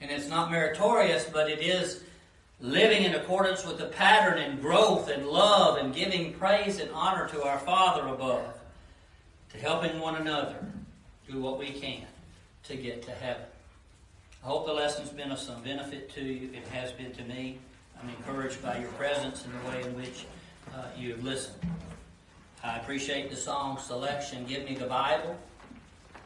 And 0.00 0.10
it's 0.10 0.28
not 0.28 0.50
meritorious, 0.50 1.24
but 1.24 1.48
it 1.50 1.60
is 1.60 2.02
living 2.60 3.04
in 3.04 3.14
accordance 3.14 3.64
with 3.64 3.78
the 3.78 3.86
pattern 3.86 4.38
and 4.38 4.60
growth 4.60 5.08
and 5.08 5.26
love 5.26 5.78
and 5.78 5.94
giving 5.94 6.32
praise 6.34 6.80
and 6.80 6.90
honor 6.92 7.28
to 7.28 7.44
our 7.44 7.58
Father 7.60 8.08
above, 8.08 8.52
to 9.52 9.58
helping 9.58 10.00
one 10.00 10.16
another 10.16 10.56
do 11.30 11.40
what 11.40 11.58
we 11.58 11.70
can 11.70 12.04
to 12.64 12.76
get 12.76 13.02
to 13.02 13.12
heaven. 13.12 13.44
I 14.42 14.46
hope 14.46 14.66
the 14.66 14.72
lesson's 14.72 15.10
been 15.10 15.30
of 15.30 15.38
some 15.38 15.62
benefit 15.62 16.10
to 16.14 16.22
you. 16.22 16.50
It 16.52 16.66
has 16.68 16.92
been 16.92 17.12
to 17.12 17.24
me. 17.24 17.58
I'm 18.00 18.08
encouraged 18.08 18.62
by 18.62 18.78
your 18.78 18.90
presence 18.92 19.44
and 19.44 19.54
the 19.54 19.68
way 19.68 19.82
in 19.82 19.96
which 19.96 20.26
uh, 20.74 20.84
you 20.96 21.16
listened. 21.22 21.60
I 22.62 22.78
appreciate 22.78 23.30
the 23.30 23.36
song 23.36 23.78
selection, 23.78 24.44
Give 24.46 24.64
Me 24.64 24.74
the 24.74 24.86
Bible. 24.86 25.36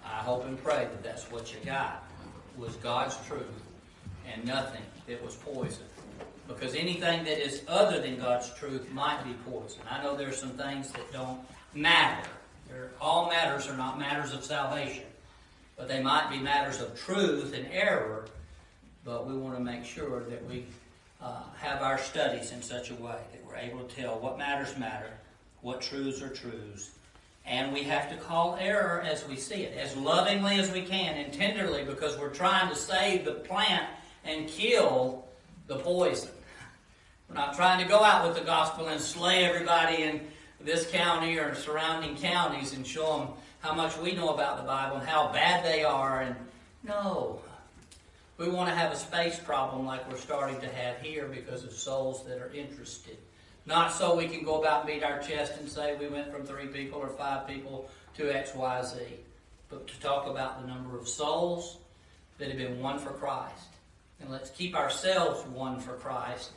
I 0.05 0.19
hope 0.21 0.45
and 0.47 0.63
pray 0.63 0.85
that 0.91 1.03
that's 1.03 1.31
what 1.31 1.53
you 1.53 1.61
got, 1.65 2.05
was 2.57 2.75
God's 2.77 3.17
truth 3.27 3.47
and 4.33 4.45
nothing 4.45 4.83
that 5.07 5.23
was 5.23 5.35
poison. 5.37 5.85
Because 6.49 6.75
anything 6.75 7.25
that 7.25 7.45
is 7.45 7.63
other 7.69 8.01
than 8.01 8.19
God's 8.19 8.53
truth 8.55 8.91
might 8.91 9.23
be 9.25 9.33
poison. 9.51 9.81
I 9.91 10.03
know 10.03 10.17
there's 10.17 10.39
some 10.39 10.51
things 10.51 10.91
that 10.93 11.13
don't 11.13 11.41
matter. 11.75 12.29
They're, 12.69 12.91
all 13.01 13.29
matters 13.29 13.69
are 13.69 13.77
not 13.77 13.99
matters 13.99 14.33
of 14.33 14.45
salvation 14.45 15.05
but 15.77 15.89
they 15.89 16.01
might 16.01 16.31
be 16.31 16.39
matters 16.39 16.81
of 16.81 16.97
truth 16.97 17.55
and 17.55 17.67
error. 17.73 18.27
But 19.05 19.27
we 19.27 19.35
want 19.35 19.57
to 19.57 19.65
make 19.65 19.85
sure 19.85 20.21
that 20.25 20.47
we 20.49 20.65
uh, 21.23 21.43
have 21.59 21.83
our 21.83 21.99
studies 21.99 22.53
in 22.53 22.63
such 22.63 22.91
a 22.91 22.95
way 22.95 23.19
that 23.33 23.45
we're 23.47 23.57
able 23.57 23.85
to 23.85 23.95
tell 23.95 24.19
what 24.19 24.39
matters 24.39 24.77
matter, 24.77 25.11
what 25.61 25.81
truths 25.81 26.21
are 26.23 26.29
truths, 26.29 26.91
and 27.47 27.73
we 27.73 27.83
have 27.83 28.11
to 28.11 28.17
call 28.17 28.57
error 28.61 29.03
as 29.03 29.27
we 29.27 29.37
see 29.37 29.63
it, 29.63 29.77
as 29.77 29.97
lovingly 29.97 30.59
as 30.59 30.71
we 30.73 30.83
can 30.83 31.17
and 31.17 31.33
tenderly, 31.33 31.85
because 31.85 32.19
we're 32.19 32.29
trying 32.29 32.69
to 32.69 32.77
save 32.77 33.25
the 33.25 33.33
plant 33.33 33.87
and 34.25 34.49
kill 34.49 35.25
the 35.67 35.77
poison. 35.77 36.31
We're 37.29 37.37
not 37.37 37.57
trying 37.57 37.83
to 37.83 37.89
go 37.89 38.03
out 38.03 38.27
with 38.27 38.37
the 38.37 38.45
gospel 38.45 38.89
and 38.89 39.01
slay 39.01 39.45
everybody 39.45 40.03
in 40.03 40.21
this 40.61 40.89
county 40.91 41.39
or 41.39 41.55
surrounding 41.55 42.17
counties 42.17 42.73
and 42.75 42.87
show 42.87 43.19
them 43.19 43.29
how 43.61 43.75
much 43.75 43.97
we 43.99 44.13
know 44.13 44.35
about 44.35 44.59
the 44.59 44.65
Bible 44.65 44.97
and 44.99 45.09
how 45.09 45.33
bad 45.33 45.65
they 45.65 45.83
are. 45.83 46.23
And 46.23 46.37
no, 46.85 47.41
we 48.39 48.49
want 48.49 48.69
to 48.69 48.75
have 48.75 48.93
a 48.93 48.97
space 48.97 49.39
problem 49.39 49.87
like 49.87 50.11
we're 50.11 50.17
starting 50.17 50.61
to 50.61 50.69
have 50.69 50.99
here 50.99 51.27
because 51.27 51.65
of 51.65 51.73
souls 51.73 52.25
that 52.25 52.39
are 52.39 52.53
interested. 52.53 53.17
Not 53.67 53.93
so 53.93 54.17
we 54.17 54.27
can 54.27 54.45
go 54.45 54.61
about 54.61 54.81
and 54.81 54.95
beat 54.95 55.05
our 55.05 55.21
chest 55.21 55.55
and 55.59 55.69
say 55.69 55.97
we 55.97 56.09
went 56.09 56.33
from 56.33 56.45
three 56.45 56.67
people 56.67 56.99
or 56.99 57.09
five 57.09 57.47
people 57.47 57.89
to 58.17 58.31
X, 58.31 58.55
Y, 58.55 58.83
Z, 58.85 58.99
but 59.69 59.87
to 59.87 60.01
talk 60.01 60.27
about 60.27 60.61
the 60.61 60.67
number 60.67 60.99
of 60.99 61.09
souls 61.09 61.79
that 62.39 62.49
have 62.49 62.59
been 62.59 62.81
won 62.81 62.99
for 62.99 63.11
Christ. 63.11 63.69
And 64.21 64.31
let's 64.31 64.51
keep 64.51 64.75
ourselves 64.75 65.47
won 65.49 65.79
for 65.79 65.95
Christ 65.95 66.51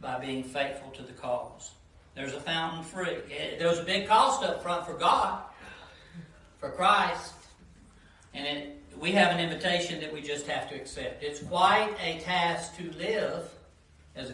by 0.00 0.18
being 0.18 0.44
faithful 0.44 0.90
to 0.92 1.02
the 1.02 1.12
cause. 1.12 1.70
There's 2.14 2.32
a 2.32 2.40
fountain 2.40 2.82
free. 2.82 3.18
There 3.58 3.68
was 3.68 3.78
a 3.78 3.84
big 3.84 4.08
cost 4.08 4.42
up 4.42 4.62
front 4.62 4.86
for 4.86 4.94
God 4.94 5.42
for 6.58 6.70
Christ. 6.70 7.34
And 8.32 8.46
it, 8.46 8.75
we 9.00 9.12
have 9.12 9.32
an 9.32 9.40
invitation 9.40 10.00
that 10.00 10.12
we 10.12 10.22
just 10.22 10.46
have 10.46 10.68
to 10.70 10.74
accept. 10.74 11.22
It's 11.22 11.40
quite 11.40 11.94
a 12.02 12.18
task 12.20 12.76
to 12.78 12.90
live 12.92 13.50